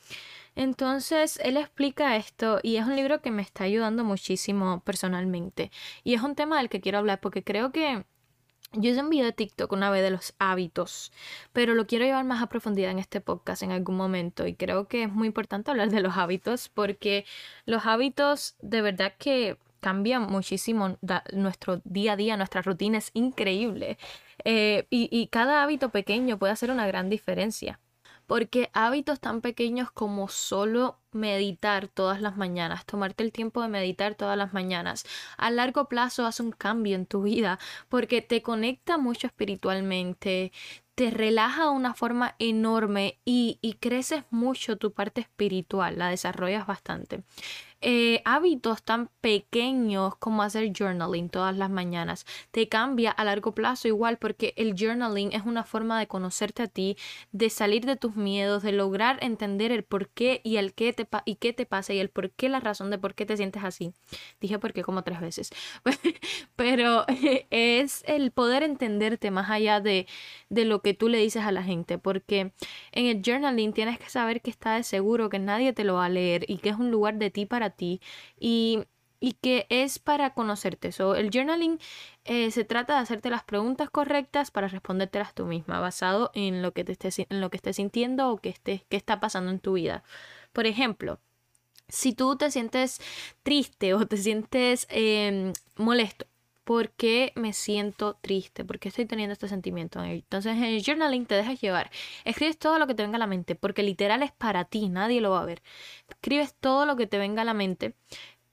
Entonces, 0.55 1.39
él 1.43 1.57
explica 1.57 2.15
esto 2.15 2.59
y 2.63 2.77
es 2.77 2.85
un 2.85 2.95
libro 2.95 3.21
que 3.21 3.31
me 3.31 3.41
está 3.41 3.65
ayudando 3.65 4.03
muchísimo 4.03 4.81
personalmente. 4.81 5.71
Y 6.03 6.13
es 6.13 6.21
un 6.21 6.35
tema 6.35 6.57
del 6.57 6.69
que 6.69 6.81
quiero 6.81 6.97
hablar 6.99 7.19
porque 7.19 7.43
creo 7.43 7.71
que 7.71 8.05
yo 8.73 8.89
hice 8.91 9.01
un 9.01 9.09
video 9.09 9.25
de 9.25 9.31
TikTok 9.31 9.71
una 9.71 9.89
vez 9.89 10.01
de 10.03 10.11
los 10.11 10.33
hábitos, 10.39 11.11
pero 11.53 11.73
lo 11.75 11.87
quiero 11.87 12.05
llevar 12.05 12.25
más 12.25 12.41
a 12.41 12.47
profundidad 12.47 12.91
en 12.91 12.99
este 12.99 13.21
podcast 13.21 13.63
en 13.63 13.71
algún 13.71 13.95
momento 13.95 14.47
y 14.47 14.55
creo 14.55 14.87
que 14.87 15.03
es 15.03 15.11
muy 15.11 15.27
importante 15.27 15.71
hablar 15.71 15.89
de 15.89 16.01
los 16.01 16.17
hábitos 16.17 16.69
porque 16.69 17.25
los 17.65 17.85
hábitos 17.85 18.55
de 18.61 18.81
verdad 18.81 19.13
que 19.17 19.57
cambian 19.79 20.23
muchísimo 20.23 20.97
nuestro 21.31 21.81
día 21.83 22.13
a 22.13 22.15
día, 22.17 22.37
nuestra 22.37 22.61
rutina 22.63 22.97
es 22.97 23.11
increíble 23.13 23.97
eh, 24.43 24.87
y 24.89 25.27
cada 25.27 25.63
hábito 25.63 25.89
pequeño 25.89 26.39
puede 26.39 26.53
hacer 26.53 26.71
una 26.71 26.87
gran 26.87 27.09
diferencia 27.09 27.79
porque 28.27 28.69
hábitos 28.73 29.19
tan 29.19 29.41
pequeños 29.41 29.91
como 29.91 30.27
solo 30.27 30.99
meditar 31.11 31.88
todas 31.88 32.21
las 32.21 32.38
mañanas, 32.38 32.85
tomarte 32.85 33.23
el 33.23 33.31
tiempo 33.31 33.61
de 33.61 33.67
meditar 33.69 34.15
todas 34.15 34.38
las 34.38 34.53
mañanas, 34.53 35.05
a 35.38 35.49
largo 35.51 35.88
plazo 35.88 36.25
hace 36.25 36.43
un 36.43 36.51
cambio 36.51 36.95
en 36.95 37.05
tu 37.05 37.23
vida 37.23 37.59
porque 37.89 38.21
te 38.21 38.41
conecta 38.41 38.97
mucho 38.97 39.27
espiritualmente, 39.27 40.51
te 40.95 41.11
relaja 41.11 41.63
de 41.63 41.69
una 41.69 41.93
forma 41.93 42.35
enorme 42.39 43.19
y, 43.25 43.59
y 43.61 43.73
creces 43.73 44.23
mucho 44.29 44.77
tu 44.77 44.91
parte 44.93 45.21
espiritual, 45.21 45.97
la 45.97 46.09
desarrollas 46.09 46.67
bastante. 46.67 47.23
Eh, 47.87 48.23
hábitos 48.25 48.81
tan 48.81 49.11
pequeños 49.21 50.15
como 50.15 50.41
hacer 50.41 50.71
journaling 50.75 51.29
todas 51.29 51.55
las 51.55 51.69
mañanas 51.69 52.25
te 52.49 52.67
cambia 52.67 53.11
a 53.11 53.23
largo 53.23 53.53
plazo 53.53 53.87
igual 53.87 54.17
porque 54.17 54.55
el 54.57 54.73
journaling 54.75 55.33
es 55.33 55.43
una 55.45 55.63
forma 55.63 55.99
de 55.99 56.07
conocerte 56.07 56.63
a 56.63 56.67
ti, 56.67 56.97
de 57.31 57.51
salir 57.51 57.85
de 57.85 57.95
tus 57.95 58.15
miedos, 58.15 58.63
de 58.63 58.71
lograr 58.71 59.19
entender 59.21 59.71
el 59.71 59.83
por 59.83 60.09
qué 60.09 60.41
y 60.43 60.57
el 60.57 60.73
qué 60.73 60.93
te 60.93 61.07
y 61.25 61.35
qué 61.35 61.53
te 61.53 61.67
pasa 61.67 61.93
y 61.93 61.99
el 61.99 62.09
por 62.09 62.31
qué 62.31 62.49
la 62.49 62.59
razón 62.59 62.89
de 62.89 62.97
por 62.97 63.13
qué 63.13 63.27
te 63.27 63.37
sientes 63.37 63.63
así. 63.63 63.93
Dije 64.41 64.57
por 64.57 64.73
qué 64.73 64.81
como 64.81 65.03
tres 65.03 65.21
veces. 65.21 65.51
Pero 66.55 67.05
es 67.51 68.03
el 68.07 68.31
poder 68.31 68.63
entenderte 68.63 69.29
más 69.29 69.51
allá 69.51 69.79
de, 69.79 70.07
de 70.49 70.65
lo 70.65 70.81
que 70.81 70.95
tú 70.95 71.07
le 71.07 71.19
dices 71.19 71.43
a 71.43 71.51
la 71.51 71.61
gente, 71.61 71.99
porque 71.99 72.51
en 72.91 73.05
el 73.05 73.21
journaling 73.23 73.73
tienes 73.73 73.99
que 73.99 74.09
saber 74.09 74.41
que 74.41 74.49
está 74.49 74.75
de 74.75 74.83
seguro, 74.83 75.29
que 75.29 75.37
nadie 75.39 75.73
te 75.73 75.83
lo 75.83 75.95
va 75.95 76.05
a 76.05 76.09
leer 76.09 76.45
y 76.47 76.57
que 76.57 76.69
es 76.69 76.77
un 76.77 76.89
lugar 76.91 77.15
de 77.15 77.29
ti 77.29 77.45
para 77.45 77.74
ti 77.75 78.01
y, 78.39 78.85
que 79.41 79.65
es 79.69 79.97
para 79.97 80.35
conocerte. 80.35 80.91
So, 80.91 81.15
el 81.15 81.31
journaling 81.31 81.79
eh, 82.25 82.51
se 82.51 82.63
trata 82.63 82.93
de 82.93 82.99
hacerte 82.99 83.31
las 83.31 83.43
preguntas 83.43 83.89
correctas 83.89 84.51
para 84.51 84.67
respondértelas 84.67 85.33
tú 85.33 85.45
misma, 85.45 85.79
basado 85.79 86.29
en 86.35 86.61
lo 86.61 86.73
que, 86.73 86.83
te 86.83 86.91
estés, 86.91 87.19
en 87.19 87.41
lo 87.41 87.49
que 87.49 87.57
estés 87.57 87.77
sintiendo 87.77 88.29
o 88.31 88.38
que, 88.38 88.49
estés, 88.49 88.83
que 88.88 88.97
está 88.97 89.19
pasando 89.19 89.49
en 89.49 89.59
tu 89.59 89.73
vida. 89.73 90.03
Por 90.53 90.67
ejemplo, 90.67 91.19
si 91.88 92.13
tú 92.13 92.35
te 92.35 92.51
sientes 92.51 93.01
triste 93.43 93.93
o 93.93 94.05
te 94.05 94.17
sientes 94.17 94.88
em, 94.89 95.53
molesto, 95.75 96.27
¿por 96.65 96.91
qué 96.91 97.32
me 97.36 97.54
siento 97.54 98.17
triste? 98.21 98.65
¿Por 98.65 98.80
qué 98.80 98.89
estoy 98.89 99.06
teniendo 99.06 99.32
este 99.34 99.47
sentimiento? 99.47 100.04
Entonces 100.04 100.58
en 100.58 100.65
el 100.65 100.84
journaling 100.84 101.25
te 101.25 101.36
dejas 101.36 101.62
llevar. 101.62 101.89
Escribes 102.25 102.58
todo 102.58 102.80
lo 102.80 102.88
que 102.88 102.95
te 102.95 103.04
venga 103.04 103.15
a 103.15 103.19
la 103.19 103.28
mente, 103.28 103.56
porque 103.56 103.84
literal 103.84 104.21
es 104.23 104.34
para 104.34 104.65
ti, 104.65 104.89
nadie 104.89 105.21
lo 105.21 105.32
va 105.32 105.41
a 105.41 105.45
ver 105.45 105.62
escribes 106.25 106.56
todo 106.60 106.86
lo 106.86 106.95
que 106.95 107.08
te 107.08 107.17
venga 107.17 107.41
a 107.41 107.45
la 107.45 107.54
mente 107.54 107.95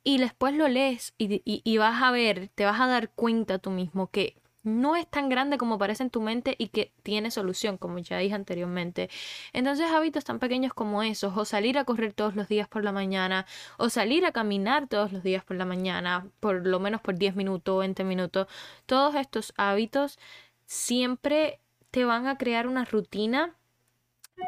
y 0.05 0.19
después 0.19 0.55
lo 0.55 0.69
lees 0.69 1.15
y, 1.17 1.79
vas 1.79 2.03
a 2.03 2.11
ver, 2.11 2.51
te 2.55 2.65
vas 2.65 2.81
a 2.81 2.87
dar 2.87 3.11
cuenta 3.11 3.59
tú 3.59 3.71
mismo 3.71 4.11
que 4.11 4.37
no 4.63 4.97
es 4.97 5.09
tan 5.09 5.29
grande 5.29 5.59
como 5.59 5.79
parece 5.79 6.03
en 6.05 6.11
tu 6.11 6.21
mente 6.21 6.55
y 6.59 6.69
que 6.69 6.93
tiene 7.03 7.31
solución, 7.31 7.79
como 7.79 7.99
ya 7.99 8.19
dije 8.19 8.35
anteriormente. 8.35 9.11
Entonces 9.53 9.91
hábitos 9.91 10.25
tan 10.25 10.39
pequeños 10.39 10.75
como 10.75 11.03
esos, 11.03 11.37
o 11.37 11.45
salir 11.45 11.79
a 11.79 11.85
correr 11.85 12.13
todos 12.13 12.37
los 12.37 12.49
días 12.49 12.69
por 12.69 12.85
la 12.85 12.93
mañana, 12.93 13.47
o 13.79 13.89
salir 13.89 14.25
a 14.25 14.33
caminar 14.33 14.89
todos 14.89 15.13
los 15.13 15.23
días 15.23 15.45
por 15.45 15.57
la 15.57 15.65
mañana, 15.65 16.27
por 16.41 16.67
lo 16.67 16.81
menos 16.81 17.01
por 17.01 17.17
10 17.17 17.37
minutos 17.37 17.75
o 17.75 17.79
20 17.79 18.05
minutos, 18.05 18.47
todos 18.87 19.15
estos 19.17 19.53
hábitos 19.57 20.19
siempre 20.67 21.61
te 21.91 22.05
van 22.05 22.27
a 22.27 22.39
crear 22.39 22.67
una 22.67 22.85
rutina 22.85 23.57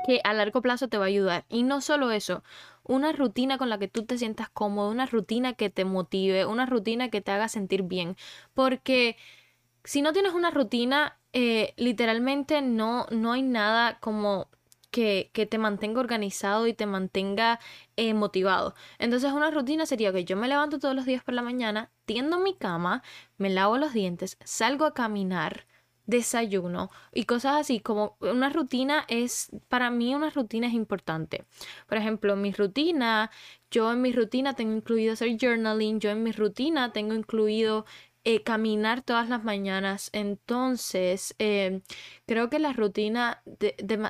que 0.07 0.21
a 0.25 0.33
largo 0.35 0.63
plazo 0.63 0.89
te 0.89 0.99
va 0.99 1.05
a 1.05 1.09
ayudar. 1.09 1.45
Y 1.49 1.63
no 1.63 1.81
solo 1.81 2.11
eso, 2.11 2.43
una 2.85 3.13
rutina 3.13 3.59
con 3.59 3.69
la 3.71 3.79
que 3.79 3.89
tú 3.89 4.05
te 4.05 4.19
sientas 4.19 4.49
cómodo, 4.49 4.91
una 4.91 5.07
rutina 5.07 5.55
que 5.55 5.71
te 5.71 5.85
motive, 5.85 6.47
una 6.47 6.67
rutina 6.67 7.11
que 7.11 7.21
te 7.21 7.33
haga 7.33 7.49
sentir 7.49 7.83
bien. 7.83 8.17
Porque 8.55 9.17
si 9.85 10.03
no 10.03 10.13
tienes 10.13 10.33
una 10.33 10.51
rutina, 10.51 11.19
eh, 11.33 11.75
literalmente 11.77 12.63
no, 12.63 13.07
no 13.11 13.33
hay 13.33 13.43
nada 13.43 13.99
como 14.01 14.49
que, 14.91 15.31
que, 15.33 15.47
te 15.47 15.59
mantenga 15.59 16.01
organizado 16.01 16.67
y 16.67 16.73
te 16.73 16.87
mantenga 16.87 17.61
eh, 17.97 18.15
motivado. 18.15 18.75
Entonces 18.99 19.33
una 19.33 19.51
rutina 19.51 19.87
sería 19.87 20.13
que 20.13 20.25
yo 20.25 20.37
me 20.37 20.49
levanto 20.49 20.79
todos 20.79 20.95
los 20.95 21.05
días 21.05 21.25
por 21.25 21.35
la 21.35 21.43
mañana, 21.43 21.91
tiendo 22.05 22.39
mi 22.39 22.55
cama, 22.55 23.03
me 23.37 23.51
lavo 23.51 23.77
los 23.77 23.93
dientes, 23.93 24.39
salgo 24.45 24.85
a 24.85 24.95
caminar, 24.95 25.67
desayuno 26.07 26.91
y 27.13 27.25
cosas 27.25 27.61
así, 27.61 27.81
como 27.81 28.17
una 28.21 28.51
rutina 28.51 29.05
es, 29.09 29.51
para 29.69 29.91
mí 29.91 30.15
una 30.15 30.31
rutina 30.31 30.67
es 30.67 30.75
importante. 30.75 31.45
Por 31.89 31.99
ejemplo, 31.99 32.37
mi 32.37 32.53
rutina, 32.53 33.31
yo 33.71 33.91
en 33.93 34.03
mi 34.03 34.13
rutina 34.13 34.55
tengo 34.55 34.75
incluido 34.75 35.15
hacer 35.15 35.37
journaling, 35.41 36.01
yo 36.01 36.11
en 36.11 36.23
mi 36.23 36.33
rutina 36.33 36.93
tengo 36.93 37.15
incluido 37.15 37.85
eh, 38.25 38.43
caminar 38.43 39.03
todas 39.03 39.29
las 39.29 39.45
mañanas. 39.45 40.09
Entonces, 40.13 41.35
eh, 41.39 41.83
creo 42.27 42.49
que 42.51 42.59
la 42.59 42.73
rutina 42.73 43.43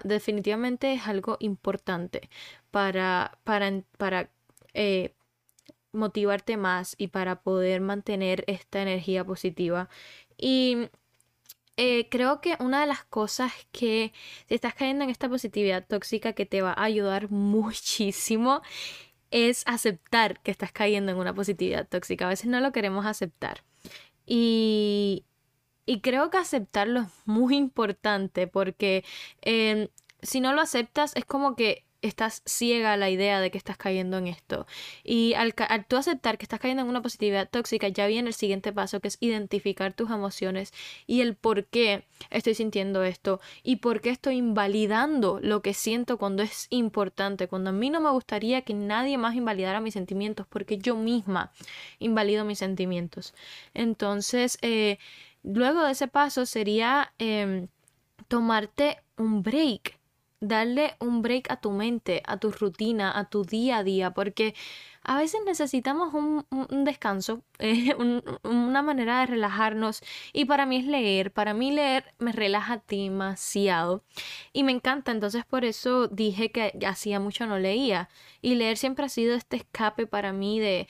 definitivamente 0.04 0.92
es 0.94 1.08
algo 1.08 1.36
importante 1.40 2.30
para, 2.70 3.38
para, 3.44 3.82
para 3.98 4.30
eh, 4.72 5.14
motivarte 5.92 6.56
más 6.56 6.94
y 6.98 7.08
para 7.08 7.42
poder 7.42 7.80
mantener 7.80 8.44
esta 8.46 8.82
energía 8.82 9.24
positiva. 9.24 9.88
Y 10.38 10.90
creo 12.10 12.40
que 12.40 12.56
una 12.60 12.80
de 12.82 12.86
las 12.86 13.04
cosas 13.04 13.52
que 13.72 14.12
si 14.48 14.54
estás 14.54 14.74
cayendo 14.74 15.04
en 15.04 15.10
esta 15.10 15.28
positividad 15.28 15.84
tóxica 15.86 16.32
que 16.34 16.46
te 16.46 16.62
va 16.62 16.72
a 16.72 16.84
ayudar 16.84 17.30
muchísimo 17.32 18.62
es 19.30 19.64
aceptar 19.66 20.40
que 20.42 20.52
estás 20.52 20.72
cayendo 20.72 21.12
en 21.12 21.18
una 21.18 21.34
positividad 21.34 21.88
tóxica. 21.88 22.26
A 22.26 22.28
veces 22.30 22.46
no 22.46 22.60
lo 22.60 22.72
queremos 22.72 23.06
aceptar. 23.06 23.64
Y, 24.26 25.24
y 25.86 26.00
creo 26.00 26.30
que 26.30 26.38
aceptarlo 26.38 27.00
es 27.02 27.08
muy 27.26 27.56
importante 27.56 28.46
porque 28.46 29.04
em, 29.42 29.88
si 30.22 30.40
no 30.40 30.52
lo 30.54 30.60
aceptas 30.62 31.14
es 31.16 31.24
como 31.24 31.56
que 31.56 31.84
estás 32.06 32.42
ciega 32.44 32.92
a 32.92 32.96
la 32.96 33.10
idea 33.10 33.40
de 33.40 33.50
que 33.50 33.58
estás 33.58 33.76
cayendo 33.76 34.18
en 34.18 34.26
esto. 34.26 34.66
Y 35.02 35.34
al, 35.34 35.54
al, 35.68 35.86
tú 35.86 35.96
aceptar 35.96 36.38
que 36.38 36.44
estás 36.44 36.60
cayendo 36.60 36.82
en 36.82 36.88
una 36.88 37.02
positividad 37.02 37.48
tóxica, 37.50 37.88
ya 37.88 38.06
viene 38.06 38.28
el 38.28 38.34
siguiente 38.34 38.72
paso, 38.72 39.00
que 39.00 39.08
es 39.08 39.16
identificar 39.20 39.92
tus 39.94 40.10
emociones 40.10 40.72
y 41.06 41.20
el 41.22 41.34
por 41.34 41.64
qué 41.66 42.04
estoy 42.30 42.54
sintiendo 42.54 43.04
esto 43.04 43.40
y 43.62 43.76
por 43.76 44.00
qué 44.00 44.10
estoy 44.10 44.36
invalidando 44.36 45.40
lo 45.42 45.62
que 45.62 45.74
siento 45.74 46.18
cuando 46.18 46.42
es 46.42 46.66
importante, 46.70 47.48
cuando 47.48 47.70
a 47.70 47.72
mí 47.72 47.90
no 47.90 48.00
me 48.00 48.10
gustaría 48.10 48.62
que 48.62 48.74
nadie 48.74 49.18
más 49.18 49.34
invalidara 49.34 49.80
mis 49.80 49.94
sentimientos, 49.94 50.46
porque 50.46 50.78
yo 50.78 50.96
misma 50.96 51.52
invalido 51.98 52.44
mis 52.44 52.58
sentimientos. 52.58 53.34
Entonces, 53.72 54.58
eh, 54.62 54.98
luego 55.42 55.82
de 55.82 55.92
ese 55.92 56.08
paso 56.08 56.46
sería 56.46 57.12
em, 57.18 57.68
tomarte 58.28 58.98
un 59.16 59.42
break 59.42 59.98
darle 60.40 60.96
un 61.00 61.22
break 61.22 61.50
a 61.50 61.60
tu 61.60 61.70
mente, 61.70 62.22
a 62.26 62.38
tu 62.38 62.50
rutina, 62.50 63.18
a 63.18 63.28
tu 63.28 63.44
día 63.44 63.78
a 63.78 63.84
día, 63.84 64.10
porque 64.12 64.54
a 65.02 65.18
veces 65.18 65.40
necesitamos 65.44 66.14
un, 66.14 66.46
descanso, 66.84 67.42
eh, 67.58 67.94
una 68.42 68.82
manera 68.82 69.20
de 69.20 69.26
relajarnos. 69.26 70.02
Y 70.32 70.46
para 70.46 70.66
mí 70.66 70.78
es 70.78 70.86
leer, 70.86 71.30
para 71.32 71.52
mí 71.54 71.72
leer 71.72 72.14
me 72.18 72.32
relaja 72.32 72.82
demasiado. 72.88 74.02
Y 74.52 74.64
me 74.64 74.72
encanta, 74.72 75.12
entonces 75.12 75.44
por 75.44 75.64
eso 75.64 76.08
dije 76.08 76.50
que 76.50 76.72
hacía 76.86 77.20
mucho 77.20 77.46
no 77.46 77.58
leía. 77.58 78.08
Y 78.40 78.54
leer 78.54 78.78
siempre 78.78 79.04
ha 79.04 79.08
sido 79.10 79.34
este 79.34 79.56
escape 79.56 80.06
para 80.06 80.32
mí 80.32 80.58
de, 80.58 80.88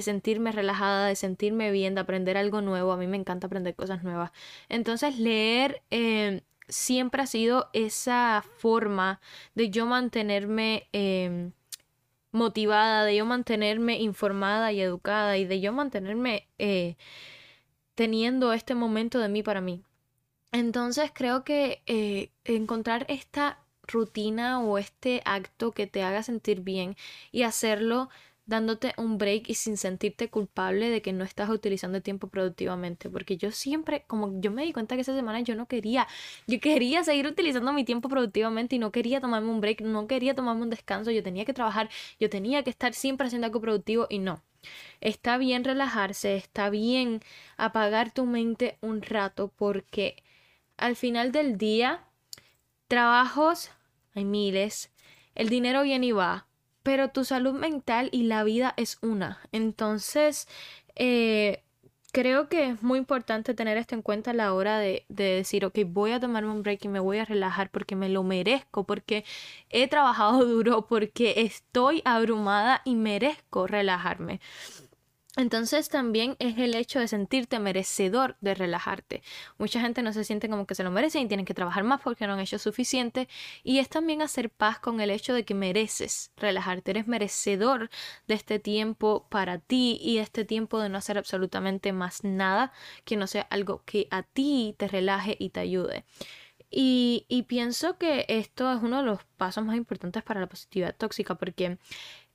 sentirme 0.00 0.52
relajada, 0.52 1.08
de 1.08 1.16
sentirme 1.16 1.70
bien, 1.72 1.94
de 1.96 2.02
aprender 2.02 2.36
algo 2.36 2.60
nuevo, 2.60 2.92
a 2.92 2.96
mí 2.96 3.06
me 3.08 3.16
encanta 3.16 3.48
aprender 3.48 3.74
cosas 3.74 4.02
nuevas, 4.04 4.30
entonces 4.68 5.18
leer... 5.18 5.82
Eh, 5.90 6.42
siempre 6.68 7.22
ha 7.22 7.26
sido 7.26 7.68
esa 7.72 8.44
forma 8.58 9.20
de 9.54 9.70
yo 9.70 9.86
mantenerme 9.86 10.88
em, 10.92 11.52
motivada, 12.32 13.04
de 13.04 13.16
yo 13.16 13.26
mantenerme 13.26 13.98
informada 13.98 14.72
y 14.72 14.80
educada 14.80 15.36
y 15.38 15.44
de 15.44 15.60
yo 15.60 15.72
mantenerme 15.72 16.48
eh, 16.58 16.96
teniendo 17.94 18.52
este 18.52 18.74
momento 18.74 19.18
de 19.18 19.28
mí 19.28 19.42
para 19.42 19.60
mí. 19.60 19.82
Entonces 20.52 21.10
creo 21.14 21.44
que 21.44 21.82
eh, 21.86 22.30
encontrar 22.44 23.06
esta 23.08 23.58
rutina 23.82 24.60
o 24.60 24.78
este 24.78 25.22
acto 25.24 25.72
que 25.72 25.86
te 25.86 26.02
haga 26.02 26.22
sentir 26.22 26.60
bien 26.60 26.96
y 27.32 27.42
hacerlo 27.42 28.08
dándote 28.46 28.94
un 28.96 29.18
break 29.18 29.48
y 29.48 29.54
sin 29.54 29.76
sentirte 29.76 30.30
culpable 30.30 30.88
de 30.88 31.02
que 31.02 31.12
no 31.12 31.24
estás 31.24 31.50
utilizando 31.50 31.98
el 31.98 32.02
tiempo 32.02 32.28
productivamente. 32.28 33.10
Porque 33.10 33.36
yo 33.36 33.50
siempre, 33.50 34.04
como 34.06 34.40
yo 34.40 34.50
me 34.50 34.64
di 34.64 34.72
cuenta 34.72 34.94
que 34.94 35.02
esa 35.02 35.14
semana 35.14 35.40
yo 35.40 35.54
no 35.56 35.66
quería, 35.66 36.06
yo 36.46 36.60
quería 36.60 37.04
seguir 37.04 37.26
utilizando 37.26 37.72
mi 37.72 37.84
tiempo 37.84 38.08
productivamente 38.08 38.76
y 38.76 38.78
no 38.78 38.92
quería 38.92 39.20
tomarme 39.20 39.50
un 39.50 39.60
break, 39.60 39.82
no 39.82 40.06
quería 40.06 40.34
tomarme 40.34 40.62
un 40.62 40.70
descanso, 40.70 41.10
yo 41.10 41.22
tenía 41.22 41.44
que 41.44 41.52
trabajar, 41.52 41.90
yo 42.20 42.30
tenía 42.30 42.62
que 42.62 42.70
estar 42.70 42.94
siempre 42.94 43.26
haciendo 43.26 43.46
algo 43.46 43.60
productivo 43.60 44.06
y 44.08 44.18
no. 44.20 44.42
Está 45.00 45.38
bien 45.38 45.64
relajarse, 45.64 46.36
está 46.36 46.70
bien 46.70 47.20
apagar 47.56 48.12
tu 48.12 48.26
mente 48.26 48.78
un 48.80 49.02
rato 49.02 49.52
porque 49.56 50.22
al 50.76 50.96
final 50.96 51.32
del 51.32 51.58
día, 51.58 52.04
trabajos 52.88 53.70
hay 54.14 54.24
miles, 54.24 54.92
el 55.34 55.48
dinero 55.48 55.82
viene 55.82 56.06
y 56.06 56.12
va, 56.12 56.46
pero 56.86 57.08
tu 57.08 57.24
salud 57.24 57.52
mental 57.52 58.10
y 58.12 58.22
la 58.22 58.44
vida 58.44 58.72
es 58.76 58.98
una. 59.02 59.40
Entonces, 59.50 60.46
eh, 60.94 61.64
creo 62.12 62.48
que 62.48 62.68
es 62.68 62.80
muy 62.80 63.00
importante 63.00 63.54
tener 63.54 63.76
esto 63.76 63.96
en 63.96 64.02
cuenta 64.02 64.30
a 64.30 64.34
la 64.34 64.54
hora 64.54 64.78
de, 64.78 65.04
de, 65.08 65.24
decir, 65.24 65.64
ok, 65.64 65.80
voy 65.84 66.12
a 66.12 66.20
tomarme 66.20 66.52
un 66.52 66.62
break 66.62 66.84
y 66.84 66.88
me 66.88 67.00
voy 67.00 67.18
a 67.18 67.24
relajar 67.24 67.70
porque 67.72 67.96
me 67.96 68.08
lo 68.08 68.22
merezco, 68.22 68.84
porque 68.84 69.24
he 69.68 69.88
trabajado 69.88 70.44
duro, 70.46 70.86
porque 70.86 71.34
estoy 71.38 72.02
abrumada 72.04 72.82
y 72.84 72.94
merezco 72.94 73.66
relajarme. 73.66 74.40
Entonces 75.36 75.90
también 75.90 76.34
es 76.38 76.56
el 76.56 76.74
hecho 76.74 76.98
de 76.98 77.08
sentirte 77.08 77.58
merecedor 77.58 78.36
de 78.40 78.54
relajarte. 78.54 79.22
Mucha 79.58 79.80
gente 79.80 80.00
no 80.02 80.14
se 80.14 80.24
siente 80.24 80.48
como 80.48 80.66
que 80.66 80.74
se 80.74 80.82
lo 80.82 80.90
merece 80.90 81.20
y 81.20 81.28
tienen 81.28 81.44
que 81.44 81.52
trabajar 81.52 81.84
más 81.84 82.00
porque 82.00 82.26
no 82.26 82.32
han 82.32 82.40
hecho 82.40 82.58
suficiente. 82.58 83.28
Y 83.62 83.78
es 83.78 83.90
también 83.90 84.22
hacer 84.22 84.48
paz 84.48 84.78
con 84.78 85.00
el 85.00 85.10
hecho 85.10 85.34
de 85.34 85.44
que 85.44 85.54
mereces 85.54 86.32
relajarte. 86.38 86.92
Eres 86.92 87.06
merecedor 87.06 87.90
de 88.26 88.34
este 88.34 88.58
tiempo 88.58 89.26
para 89.28 89.58
ti 89.58 89.98
y 90.00 90.18
este 90.18 90.46
tiempo 90.46 90.80
de 90.80 90.88
no 90.88 90.96
hacer 90.96 91.18
absolutamente 91.18 91.92
más 91.92 92.24
nada 92.24 92.72
que 93.04 93.16
no 93.16 93.26
sea 93.26 93.42
algo 93.42 93.82
que 93.84 94.08
a 94.10 94.22
ti 94.22 94.74
te 94.78 94.88
relaje 94.88 95.36
y 95.38 95.50
te 95.50 95.60
ayude. 95.60 96.04
Y, 96.70 97.26
y 97.28 97.44
pienso 97.44 97.96
que 97.98 98.24
esto 98.28 98.72
es 98.72 98.82
uno 98.82 98.98
de 98.98 99.04
los 99.04 99.24
pasos 99.36 99.64
más 99.64 99.76
importantes 99.76 100.22
para 100.22 100.40
la 100.40 100.48
positividad 100.48 100.96
tóxica 100.96 101.36
porque 101.36 101.78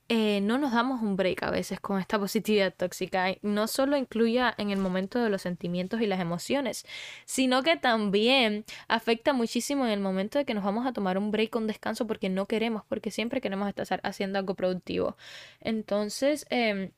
eh, 0.08 0.40
no 0.42 0.58
nos 0.58 0.72
damos 0.72 1.02
un 1.02 1.16
break 1.16 1.42
a 1.42 1.50
veces 1.50 1.80
con 1.80 1.98
esta 1.98 2.18
positividad 2.20 2.74
tóxica. 2.74 3.34
No 3.42 3.66
solo 3.68 3.96
incluya 3.96 4.54
en 4.58 4.70
el 4.70 4.78
momento 4.78 5.18
de 5.20 5.30
los 5.30 5.42
sentimientos 5.42 6.00
y 6.00 6.06
las 6.06 6.20
emociones, 6.20 6.84
sino 7.24 7.62
que 7.62 7.76
también 7.76 8.64
afecta 8.88 9.32
muchísimo 9.32 9.84
en 9.86 9.92
el 9.92 10.00
momento 10.00 10.38
de 10.38 10.44
que 10.44 10.54
nos 10.54 10.64
vamos 10.64 10.86
a 10.86 10.92
tomar 10.92 11.18
un 11.18 11.30
break 11.30 11.50
con 11.50 11.66
descanso 11.66 12.06
porque 12.06 12.28
no 12.28 12.46
queremos, 12.46 12.84
porque 12.88 13.10
siempre 13.10 13.40
queremos 13.40 13.68
estar 13.68 14.00
haciendo 14.04 14.38
algo 14.38 14.54
productivo. 14.54 15.16
Entonces, 15.60 16.46
em, 16.50 16.90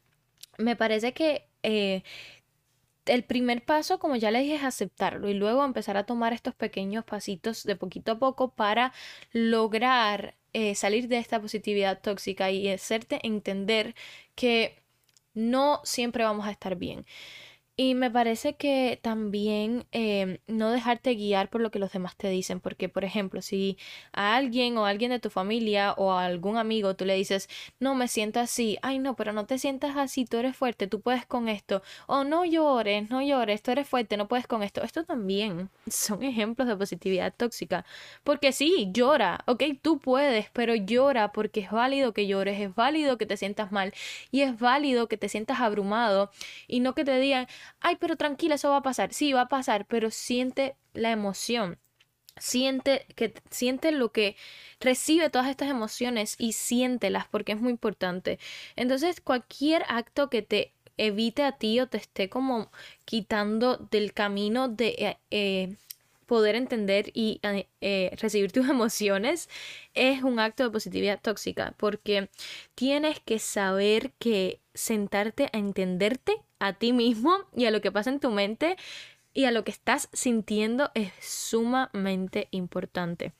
me 0.59 0.77
parece 0.77 1.13
que... 1.13 1.49
Eh, 1.63 2.03
el 3.07 3.25
primer 3.25 3.65
paso, 3.65 3.99
como 3.99 4.17
ya 4.17 4.31
les 4.31 4.43
dije, 4.43 4.57
es 4.57 4.65
aceptarlo 4.65 5.29
y 5.29 5.35
luego 5.35 5.65
empezar 5.65 5.97
a 5.97 6.05
tomar 6.07 6.33
estos 6.33 6.55
pequeños 6.55 7.05
pasitos 7.05 7.65
de 7.65 7.77
poquito 7.77 8.13
a 8.13 8.19
poco 8.19 8.55
para 8.55 8.93
lograr 9.33 10.35
eh, 10.53 10.75
salir 10.75 11.09
de 11.09 11.19
esta 11.19 11.41
positividad 11.41 12.01
tóxica 12.01 12.51
y 12.51 12.69
hacerte 12.69 13.21
entender 13.27 13.95
que 14.35 14.83
no 15.35 15.81
siempre 15.85 16.25
vamos 16.25 16.47
a 16.47 16.51
estar 16.53 16.77
bien. 16.77 17.07
Y 17.77 17.97
me 17.97 18.09
parece 18.09 18.55
que 18.55 19.01
también 19.03 19.85
em, 19.91 20.39
no 20.47 20.71
dejarte 20.71 21.15
guiar 21.17 21.51
por 21.51 21.61
lo 21.61 21.73
que 21.73 21.81
los 21.81 21.91
demás 21.91 22.17
te 22.17 22.29
dicen, 22.29 22.61
porque 22.61 22.89
por 22.89 23.03
ejemplo, 23.05 23.43
si 23.43 23.79
a 24.13 24.37
alguien 24.37 24.79
o 24.79 24.87
a 24.87 24.91
alguien 24.91 25.11
de 25.11 25.19
tu 25.19 25.29
familia 25.29 25.93
o 25.95 26.13
a 26.13 26.25
algún 26.25 26.57
amigo 26.57 26.95
tú 26.95 27.05
le 27.05 27.17
dices, 27.17 27.49
no 27.81 27.97
me 27.97 28.07
siento 28.07 28.39
así, 28.39 28.79
ay 28.83 29.01
no, 29.01 29.17
pero 29.17 29.33
no 29.33 29.47
te 29.47 29.59
sientas 29.59 29.97
así, 29.97 30.25
tú 30.25 30.37
eres 30.37 30.57
fuerte, 30.57 30.87
tú 30.87 31.01
puedes 31.01 31.27
con 31.27 31.49
esto, 31.49 31.83
o 32.07 32.23
no 32.23 32.45
llores, 32.45 33.11
no 33.11 33.21
llores, 33.21 33.61
tú 33.61 33.73
eres 33.73 33.89
fuerte, 33.89 34.17
no 34.17 34.29
puedes 34.29 34.47
con 34.47 34.63
esto, 34.63 34.85
esto 34.85 35.03
también 35.03 35.69
son 35.89 36.23
ejemplos 36.23 36.69
de 36.69 36.77
positividad 36.77 37.35
tóxica, 37.37 37.85
porque 38.23 38.53
sí, 38.53 38.89
llora, 38.93 39.41
ok, 39.47 39.65
tú 39.83 39.99
puedes, 39.99 40.49
pero 40.53 40.77
llora 40.77 41.33
porque 41.33 41.59
es 41.59 41.73
válido 41.73 42.13
que 42.13 42.29
llores, 42.29 42.61
es 42.61 42.73
válido 42.73 43.19
que 43.19 43.27
te 43.27 43.37
sientas 43.37 43.73
mal 43.73 43.93
y 44.31 44.43
es 44.43 44.57
válido 44.61 45.09
que 45.09 45.17
te 45.17 45.29
sientas 45.29 45.59
abrumado 45.61 46.31
y 46.69 46.79
no 46.79 46.95
que 46.95 47.05
te 47.05 47.19
digan, 47.19 47.49
ay, 47.81 47.97
pero 48.01 48.17
tranquila, 48.17 48.57
eso 48.57 48.71
va 48.71 48.79
a 48.79 48.83
pasar. 48.83 49.13
Sí, 49.13 49.33
va 49.33 49.43
a 49.43 49.49
pasar, 49.49 49.87
pero 49.87 50.11
siente 50.11 50.77
la 50.95 51.11
emoción. 51.13 51.79
Siente 52.39 53.07
que 53.17 53.35
siente 53.51 53.93
lo 53.93 54.13
que 54.13 54.37
recibe 54.81 55.31
todas 55.31 55.49
estas 55.49 55.71
emociones 55.71 56.35
y 56.39 56.53
siéntelas 56.53 57.27
porque 57.29 57.53
es 57.53 57.61
muy 57.61 57.71
importante. 57.73 58.39
Entonces, 58.77 59.21
cualquier 59.21 59.85
acto 59.89 60.31
que 60.31 60.43
te 60.43 60.73
evite 60.97 61.45
a 61.45 61.53
ti 61.59 61.81
o 61.81 61.89
te 61.89 61.99
esté 61.99 62.29
como 62.29 62.71
quitando 63.05 63.77
del 63.91 64.13
camino 64.15 64.69
de 64.69 64.89
eh, 64.99 65.19
eh, 65.31 65.77
poder 66.27 66.55
entender 66.57 67.11
y 67.15 67.41
eh, 67.43 67.69
eh, 67.81 68.17
recibir 68.21 68.53
tus 68.53 68.69
emociones 68.71 69.49
es 69.95 70.23
un 70.23 70.39
acto 70.39 70.65
de 70.65 70.71
positividad 70.71 71.21
tóxica, 71.21 71.75
porque 71.77 72.29
tienes 72.75 73.21
que 73.21 73.39
saber 73.39 74.13
que 74.19 74.61
sentarte 74.75 75.49
a 75.53 75.59
entenderte 75.59 76.37
a 76.59 76.73
ti 76.73 76.93
mismo 76.93 77.37
y 77.55 77.67
a 77.67 77.71
lo 77.71 77.81
que 77.81 77.93
pasa 77.93 78.11
en 78.11 78.21
tu 78.21 78.31
mente 78.31 78.77
y 79.35 79.45
a 79.45 79.51
lo 79.51 79.65
que 79.65 79.73
estás 79.73 80.09
sintiendo 80.13 80.91
es 80.95 81.13
sumamente 81.21 82.49
importante. 82.53 83.33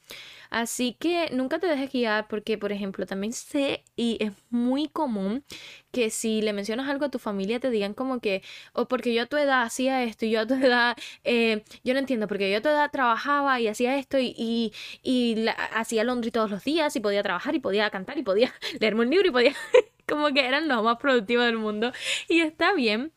Así 0.51 0.97
que 0.99 1.31
nunca 1.33 1.59
te 1.59 1.67
dejes 1.67 1.91
guiar 1.93 2.29
porque, 2.29 2.59
por 2.59 2.73
ejemplo, 2.73 3.07
también 3.07 3.33
sé 3.33 3.85
y 3.97 4.19
es 4.21 4.33
muy 4.51 4.89
común 4.89 5.45
que 5.93 6.11
si 6.11 6.43
le 6.43 6.53
mencionas 6.53 6.89
algo 6.89 7.07
a 7.07 7.11
tu 7.11 7.19
familia 7.19 7.61
te 7.61 7.71
digan 7.71 7.95
como 7.95 8.21
que, 8.21 8.43
o 8.73 8.87
porque 8.87 9.15
yo 9.15 9.23
a 9.23 9.27
tu 9.27 9.37
edad 9.37 9.63
hacía 9.63 10.03
esto 10.03 10.27
y 10.27 10.31
yo 10.31 10.41
a 10.41 10.47
tu 10.47 10.55
edad, 10.63 10.97
eh, 11.25 11.65
yo 11.85 11.95
no 11.95 12.01
entiendo, 12.01 12.29
porque 12.29 12.51
yo 12.51 12.59
a 12.59 12.61
tu 12.61 12.69
edad 12.69 12.91
trabajaba 12.91 13.61
y 13.61 13.69
hacía 13.69 13.97
esto 13.97 14.19
y, 14.19 14.73
y, 15.03 15.47
hacía 15.73 16.05
laundry 16.05 16.31
todos 16.31 16.51
los 16.51 16.65
días 16.65 16.95
y 16.97 17.01
podía 17.01 17.23
trabajar 17.23 17.55
y 17.55 17.61
podía 17.61 17.91
cantar 17.91 18.19
y 18.19 18.23
podía 18.23 18.53
leerme 18.81 19.03
un 19.03 19.11
libro 19.11 19.29
y 19.29 19.33
podía, 19.33 19.55
como 20.09 20.33
que 20.33 20.47
eran 20.47 20.69
los 20.69 20.83
más 20.83 20.99
productivos 20.99 21.47
del 21.47 21.59
mundo. 21.59 21.93
Y 22.29 22.41
está 22.41 22.75
bien 22.75 23.13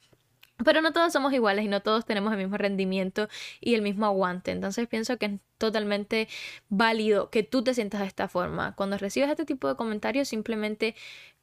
pero 0.63 0.81
no 0.81 0.91
todos 0.91 1.13
somos 1.13 1.33
iguales 1.33 1.65
y 1.65 1.67
no 1.67 1.81
todos 1.81 2.05
tenemos 2.05 2.31
el 2.33 2.39
mismo 2.39 2.57
rendimiento 2.57 3.29
y 3.61 3.75
el 3.75 3.81
mismo 3.81 4.05
aguante. 4.05 4.51
Entonces 4.51 4.87
pienso 4.87 5.17
que 5.17 5.25
es 5.27 5.31
totalmente 5.57 6.27
válido 6.69 7.29
que 7.29 7.43
tú 7.43 7.63
te 7.63 7.73
sientas 7.73 8.01
de 8.01 8.07
esta 8.07 8.27
forma. 8.27 8.75
Cuando 8.75 8.97
recibes 8.97 9.29
este 9.29 9.45
tipo 9.45 9.67
de 9.67 9.75
comentarios, 9.75 10.27
simplemente, 10.27 10.95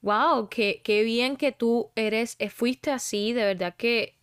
wow, 0.03 0.49
qué, 0.49 0.81
qué 0.85 1.03
bien 1.03 1.37
que 1.37 1.53
tú 1.53 1.91
eres, 1.95 2.37
eh, 2.39 2.51
fuiste 2.51 2.91
así, 2.91 3.33
de 3.33 3.45
verdad 3.45 3.75
que 3.77 4.17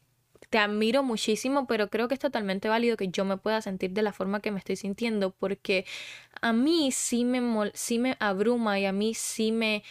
te 0.49 0.57
admiro 0.57 1.01
muchísimo, 1.01 1.65
pero 1.65 1.89
creo 1.89 2.09
que 2.09 2.15
es 2.15 2.19
totalmente 2.19 2.67
válido 2.67 2.97
que 2.97 3.07
yo 3.07 3.23
me 3.23 3.37
pueda 3.37 3.61
sentir 3.61 3.91
de 3.91 4.01
la 4.01 4.11
forma 4.11 4.41
que 4.41 4.51
me 4.51 4.59
estoy 4.59 4.75
sintiendo, 4.75 5.31
porque 5.31 5.85
a 6.41 6.51
mí 6.51 6.91
sí 6.91 7.23
me, 7.23 7.71
sí 7.73 7.99
me 7.99 8.17
abruma 8.19 8.77
y 8.77 8.85
a 8.85 8.91
mí 8.91 9.13
sí 9.13 9.53
me 9.53 9.83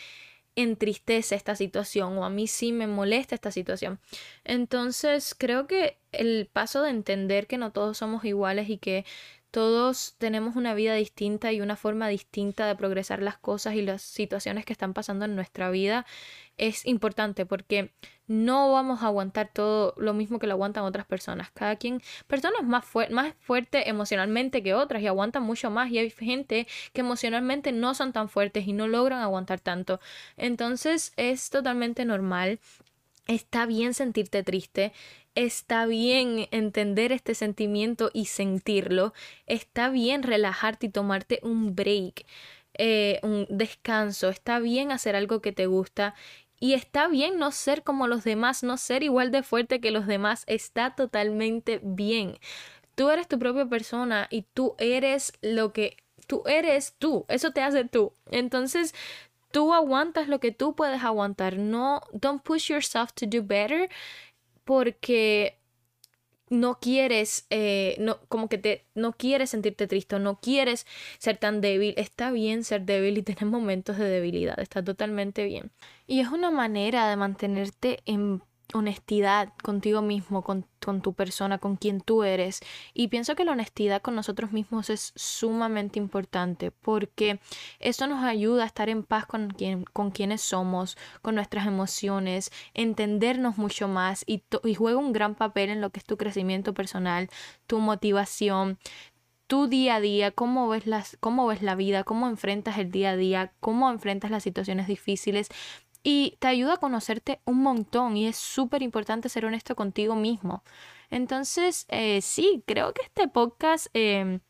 entristece 0.57 1.35
esta 1.35 1.55
situación 1.55 2.19
o 2.19 2.25
a 2.25 2.31
mí 2.31 2.47
sí 2.47 2.73
me 2.73 2.87
molesta 2.87 3.35
esta 3.35 3.51
situación. 3.51 4.01
Entonces 4.45 5.35
creo 5.37 5.67
que 5.67 5.99
el 6.13 6.49
paso 6.53 6.83
de 6.83 6.91
entender 6.91 7.47
que 7.47 7.59
no 7.59 7.73
todos 7.73 7.99
somos 7.99 8.25
iguales 8.25 8.69
y 8.69 8.79
que 8.79 9.05
todos 9.51 10.15
tenemos 10.19 10.57
una 10.57 10.75
vida 10.75 10.95
distinta 10.95 11.53
y 11.53 11.61
una 11.61 11.77
forma 11.77 12.09
distinta 12.09 12.67
de 12.67 12.77
progresar 12.77 13.23
las 13.23 13.39
cosas 13.39 13.75
y 13.75 13.83
las 13.83 14.03
situaciones 14.03 14.65
que 14.65 14.73
están 14.73 14.95
pasando 14.95 15.25
en 15.25 15.35
nuestra 15.35 15.71
vida 15.71 16.07
es 16.57 16.87
importante 16.87 17.47
porque 17.47 17.93
no 18.27 18.71
vamos 18.73 19.03
a 19.03 19.07
aguantar 19.07 19.51
todo 19.53 19.95
lo 19.97 20.15
mismo 20.15 20.39
que 20.39 20.47
lo 20.47 20.53
aguantan 20.53 20.85
otras 20.85 21.07
personas. 21.07 21.51
Cada 21.53 21.77
quien, 21.77 22.01
personas 22.27 22.63
más, 22.63 22.85
más 23.11 23.35
fuertes 23.41 23.87
emocionalmente 23.87 24.63
que 24.63 24.75
otras 24.75 25.03
y 25.03 25.07
aguantan 25.07 25.43
mucho 25.43 25.71
más 25.71 25.91
y 25.91 25.99
hay 25.99 26.11
gente 26.11 26.69
que 26.93 27.01
emocionalmente 27.01 27.73
no 27.73 27.95
son 27.95 28.13
tan 28.13 28.29
fuertes 28.29 28.69
y 28.69 28.73
no 28.73 28.87
logran 28.89 29.21
aguantar 29.21 29.59
tanto. 29.61 30.01
Entonces 30.37 31.13
es 31.17 31.51
totalmente 31.51 32.05
normal. 32.05 32.61
Está 33.27 33.67
bien 33.67 33.95
sentirte 33.95 34.43
triste, 34.43 34.93
Está 35.37 35.87
bien 35.87 36.49
entender 36.51 37.13
este 37.13 37.35
sentimiento 37.35 38.11
y 38.13 38.27
sentirlo. 38.27 39.15
Está 39.47 39.89
bien 39.89 40.25
relajarte 40.25 40.87
y 40.87 40.91
tomarte 40.91 41.39
un 41.43 41.77
break, 41.77 42.27
eh, 42.75 43.21
un 43.23 43.47
descanso. 43.49 44.29
Está 44.29 44.59
bien 44.59 44.91
hacer 44.91 45.15
algo 45.15 45.41
que 45.41 45.53
te 45.53 45.67
gusta. 45.67 46.15
Y 46.59 46.75
está 46.75 47.09
bien 47.09 47.39
no 47.39 47.53
ser 47.53 47.85
como 47.85 48.07
los 48.09 48.25
demás, 48.25 48.63
no 48.65 48.77
ser 48.77 49.03
igual 49.05 49.31
de 49.31 49.43
fuerte 49.45 49.81
que 49.81 49.93
los 49.93 50.07
demás. 50.07 50.43
Está 50.47 50.97
totalmente 50.97 51.81
bien. 51.83 52.37
Tú 52.97 53.09
eres 53.11 53.29
tu 53.29 53.39
propia 53.39 53.67
persona 53.67 54.27
y 54.31 54.43
tú 54.53 54.75
eres 54.79 55.33
lo 55.43 55.73
que 55.73 55.97
tú 56.27 56.43
eres 56.47 56.95
tú. 56.99 57.25
Eso 57.29 57.53
te 57.53 57.63
hace 57.63 57.85
tú. 57.85 58.13
Entonces, 58.31 58.95
tú 59.51 59.73
aguantas 59.75 60.29
lo 60.29 60.41
que 60.41 60.53
tú 60.53 60.75
puedes 60.75 61.03
aguantar. 61.03 61.59
No, 61.59 62.03
don't 62.13 62.43
push 62.43 62.71
yourself 62.71 63.13
to 63.13 63.27
do 63.27 63.43
better 63.43 63.89
porque 64.65 65.61
no 66.51 66.81
quieres, 66.81 67.47
eh, 67.51 67.97
no, 68.01 68.19
como 68.29 68.49
que 68.49 68.59
te, 68.59 68.85
no 68.95 69.13
quieres 69.13 69.51
sentirte 69.51 69.87
triste, 69.87 70.19
no 70.19 70.41
quieres 70.41 70.87
ser 71.19 71.37
tan 71.39 71.61
débil. 71.61 71.95
Está 71.97 72.31
bien 72.33 72.65
ser 72.65 72.83
débil 72.83 73.19
y 73.19 73.23
tener 73.25 73.47
momentos 73.47 73.97
de 73.99 74.05
debilidad, 74.05 74.59
está 74.61 74.83
totalmente 74.85 75.45
bien. 75.45 75.71
Y 76.07 76.21
es 76.21 76.29
una 76.29 76.51
manera 76.51 77.09
de 77.09 77.17
mantenerte 77.17 78.01
en 78.05 78.43
honestidad 78.73 79.53
contigo 79.63 80.03
mismo, 80.03 80.43
con, 80.43 80.67
tu 81.03 81.13
persona, 81.13 81.59
con 81.59 81.77
quien 81.77 82.01
tú 82.01 82.25
eres. 82.25 82.61
Y 82.95 83.09
pienso 83.09 83.35
que 83.35 83.45
la 83.45 83.53
honestidad 83.53 84.03
con 84.03 84.15
nosotros 84.15 84.53
mismos 84.53 84.91
es 84.91 85.13
sumamente 85.15 85.99
importante 85.99 86.71
porque 86.71 87.41
eso 87.79 88.07
nos 88.07 88.25
ayuda 88.25 88.65
a 88.65 88.67
estar 88.67 88.89
en 88.89 89.03
paz 89.03 89.27
con, 89.27 89.51
quien, 89.51 89.85
con 89.85 90.11
quienes 90.11 90.41
somos, 90.41 90.97
con 91.23 91.35
nuestras 91.35 91.67
emociones, 91.67 92.51
entendernos 92.75 93.59
mucho 93.59 93.89
más 93.89 94.25
y, 94.27 94.43
y 94.65 94.75
juega 94.75 94.99
un 94.99 95.13
gran 95.13 95.35
papel 95.35 95.71
en 95.71 95.81
lo 95.81 95.91
que 95.91 96.01
es 96.01 96.05
tu 96.05 96.17
crecimiento 96.17 96.75
personal, 96.75 97.29
tu 97.67 97.79
motivación, 97.79 98.79
tu 99.51 99.67
día 99.67 99.97
a 99.97 100.01
día, 100.01 100.31
cómo 100.31 100.69
ves, 100.69 100.87
las, 100.87 101.17
cómo 101.19 101.47
ves 101.47 101.61
la 101.61 101.75
vida, 101.75 102.05
cómo 102.05 102.29
enfrentas 102.29 102.79
el 102.79 102.93
día 102.93 103.11
a 103.11 103.17
día, 103.17 103.53
cómo 103.59 103.91
enfrentas 103.91 104.31
las 104.31 104.45
situaciones 104.45 104.87
difíciles 104.87 105.49
y 106.03 106.37
te 106.41 106.49
ayuda 106.49 106.75
a 106.75 106.77
conocerte 106.79 107.41
un 107.45 107.63
montón 107.63 108.17
y 108.17 108.27
es 108.27 108.37
súper 108.37 108.83
importante 108.83 109.29
ser 109.29 109.45
honesto 109.45 109.77
contigo 109.77 110.15
mismo. 110.17 110.63
Entonces, 111.11 111.87
eh, 111.89 112.21
sí, 112.23 112.63
creo 112.67 112.93
que 112.93 113.03
este 113.03 113.29
podcast... 113.29 113.89
Em, 113.95 114.41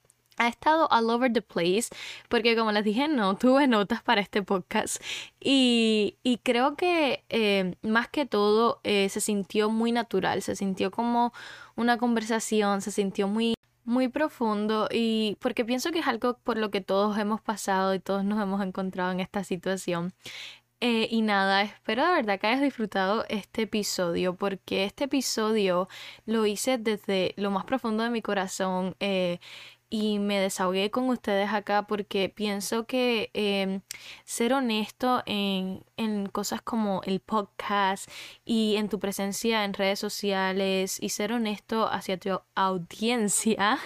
ha 0.40 0.48
estado 0.48 0.88
all 0.90 1.10
over 1.10 1.30
the 1.30 1.42
place 1.42 1.90
porque 2.30 2.56
como 2.56 2.72
les 2.72 2.82
dije 2.82 3.08
no 3.08 3.36
tuve 3.36 3.66
notas 3.66 4.02
para 4.02 4.22
este 4.22 4.42
podcast 4.42 4.96
y, 5.38 6.16
y 6.22 6.38
creo 6.38 6.76
que 6.76 7.24
em, 7.28 7.74
más 7.82 8.08
que 8.08 8.24
todo 8.24 8.80
eh, 8.82 9.08
se 9.10 9.20
sintió 9.20 9.68
muy 9.68 9.92
natural, 9.92 10.40
se 10.40 10.56
sintió 10.56 10.90
como 10.90 11.32
una 11.76 11.98
conversación, 11.98 12.80
se 12.80 12.90
sintió 12.90 13.28
muy 13.28 13.54
muy 13.84 14.08
profundo 14.08 14.88
y 14.90 15.36
porque 15.40 15.64
pienso 15.64 15.90
que 15.90 15.98
es 15.98 16.06
algo 16.06 16.38
por 16.44 16.56
lo 16.56 16.70
que 16.70 16.80
todos 16.80 17.18
hemos 17.18 17.40
pasado 17.40 17.94
y 17.94 17.98
todos 17.98 18.24
nos 18.24 18.40
hemos 18.40 18.62
encontrado 18.62 19.10
en 19.10 19.20
esta 19.20 19.42
situación. 19.42 20.12
Eh, 20.82 21.08
y 21.10 21.20
nada, 21.20 21.60
espero 21.62 22.06
de 22.06 22.12
verdad 22.12 22.40
que 22.40 22.46
hayas 22.46 22.62
disfrutado 22.62 23.26
este 23.28 23.62
episodio 23.62 24.34
porque 24.36 24.84
este 24.84 25.04
episodio 25.04 25.88
lo 26.24 26.46
hice 26.46 26.78
desde 26.78 27.34
lo 27.36 27.50
más 27.50 27.64
profundo 27.66 28.02
de 28.02 28.08
mi 28.08 28.22
corazón 28.22 28.96
eh, 28.98 29.40
y 29.90 30.18
me 30.20 30.40
desahogué 30.40 30.90
con 30.90 31.08
ustedes 31.10 31.52
acá 31.52 31.86
porque 31.86 32.30
pienso 32.30 32.86
que 32.86 33.30
em, 33.34 33.82
ser 34.24 34.54
honesto 34.54 35.22
en, 35.26 35.84
en 35.98 36.26
cosas 36.26 36.62
como 36.62 37.02
el 37.04 37.20
podcast 37.20 38.08
y 38.46 38.76
en 38.76 38.88
tu 38.88 38.98
presencia 39.00 39.64
en 39.64 39.74
redes 39.74 39.98
sociales 39.98 40.98
y 41.02 41.10
ser 41.10 41.32
honesto 41.32 41.88
hacia 41.92 42.18
tu 42.18 42.40
audiencia 42.54 43.78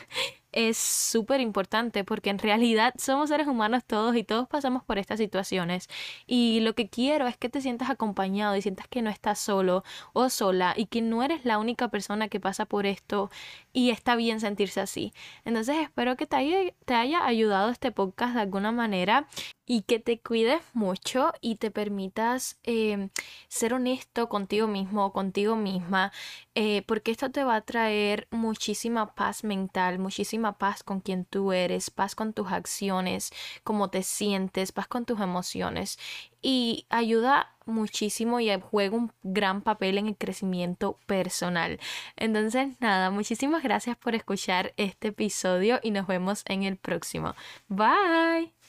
es 0.55 0.77
súper 0.77 1.41
importante 1.41 2.05
porque 2.05 2.31
en 2.31 2.39
realidad 2.39 2.95
somos 2.99 3.29
seres 3.29 3.47
humanos 3.47 3.85
todos 3.85 4.17
y 4.17 4.25
todos 4.25 4.49
pasamos 4.49 4.85
por 4.85 4.99
estas 4.99 5.19
situaciones. 5.19 5.89
Y 6.27 6.61
lo 6.61 6.75
que 6.75 6.89
quiero 6.89 7.27
es 7.27 7.37
que 7.37 7.49
te 7.49 7.61
sientas 7.61 7.91
acompañado 7.91 8.57
y 8.57 8.63
sientas 8.63 8.89
que 8.89 9.03
no 9.03 9.11
estás 9.11 9.39
solo 9.39 9.85
o 10.13 10.31
sola 10.31 10.75
y 10.77 10.87
que 10.87 11.03
no 11.03 11.23
eres 11.23 11.45
la 11.45 11.59
única 11.59 11.89
persona 11.89 12.29
que 12.29 12.41
pasa 12.41 12.67
por 12.67 12.87
esto 12.87 13.31
y 13.75 13.91
está 13.91 14.17
bien 14.17 14.41
sentirse 14.41 14.81
así. 14.81 15.13
Entonces 15.45 15.77
espero 15.79 16.17
que 16.17 16.27
te 16.27 16.37
haya, 16.37 16.73
te 16.87 16.95
haya 16.95 17.27
ayudado 17.27 17.69
este 17.69 17.93
podcast 17.93 18.35
de 18.35 18.41
alguna 18.41 18.73
manera 18.73 19.27
y 19.67 19.83
que 19.83 19.99
te 19.99 20.21
cuides 20.21 20.63
mucho 20.75 21.33
y 21.41 21.57
te 21.57 21.71
permitas 21.71 22.59
em, 22.63 23.11
ser 23.49 23.75
honesto 23.75 24.29
contigo 24.29 24.69
mismo 24.69 25.07
o 25.07 25.13
contigo 25.13 25.57
misma, 25.57 26.13
eh, 26.55 26.83
porque 26.87 27.11
esto 27.11 27.31
te 27.31 27.43
va 27.45 27.57
a 27.57 27.61
traer 27.63 28.29
muchísima 28.31 29.15
paz 29.15 29.43
mental, 29.43 29.99
muchísima 29.99 30.57
paz 30.57 30.85
con 30.85 31.01
quien 31.01 31.25
tú 31.25 31.53
eres, 31.53 31.91
paz 31.91 32.15
con 32.15 32.33
tus 32.33 32.53
acciones, 32.53 33.33
cómo 33.65 33.91
te 33.91 34.03
sientes, 34.03 34.71
paz 34.71 34.87
con 34.87 35.05
tus 35.05 35.21
emociones 35.21 35.99
y 36.45 36.87
ayuda 36.91 37.57
muchísimo 37.65 38.39
y 38.39 38.51
juega 38.61 38.95
un 38.95 39.11
gran 39.23 39.63
papel 39.63 39.97
en 39.97 40.09
el 40.09 40.17
crecimiento 40.17 40.99
personal. 41.07 41.81
Entonces, 42.17 42.77
nada, 42.81 43.11
muchísimas 43.11 43.63
gracias 43.63 43.97
por 43.97 44.15
escuchar 44.15 44.75
este 44.77 45.09
episodio 45.09 45.81
y 45.83 45.91
nos 45.91 46.07
vemos 46.07 46.45
en 46.47 46.63
el 46.63 46.77
próximo. 46.77 47.35
Bye. 47.69 48.64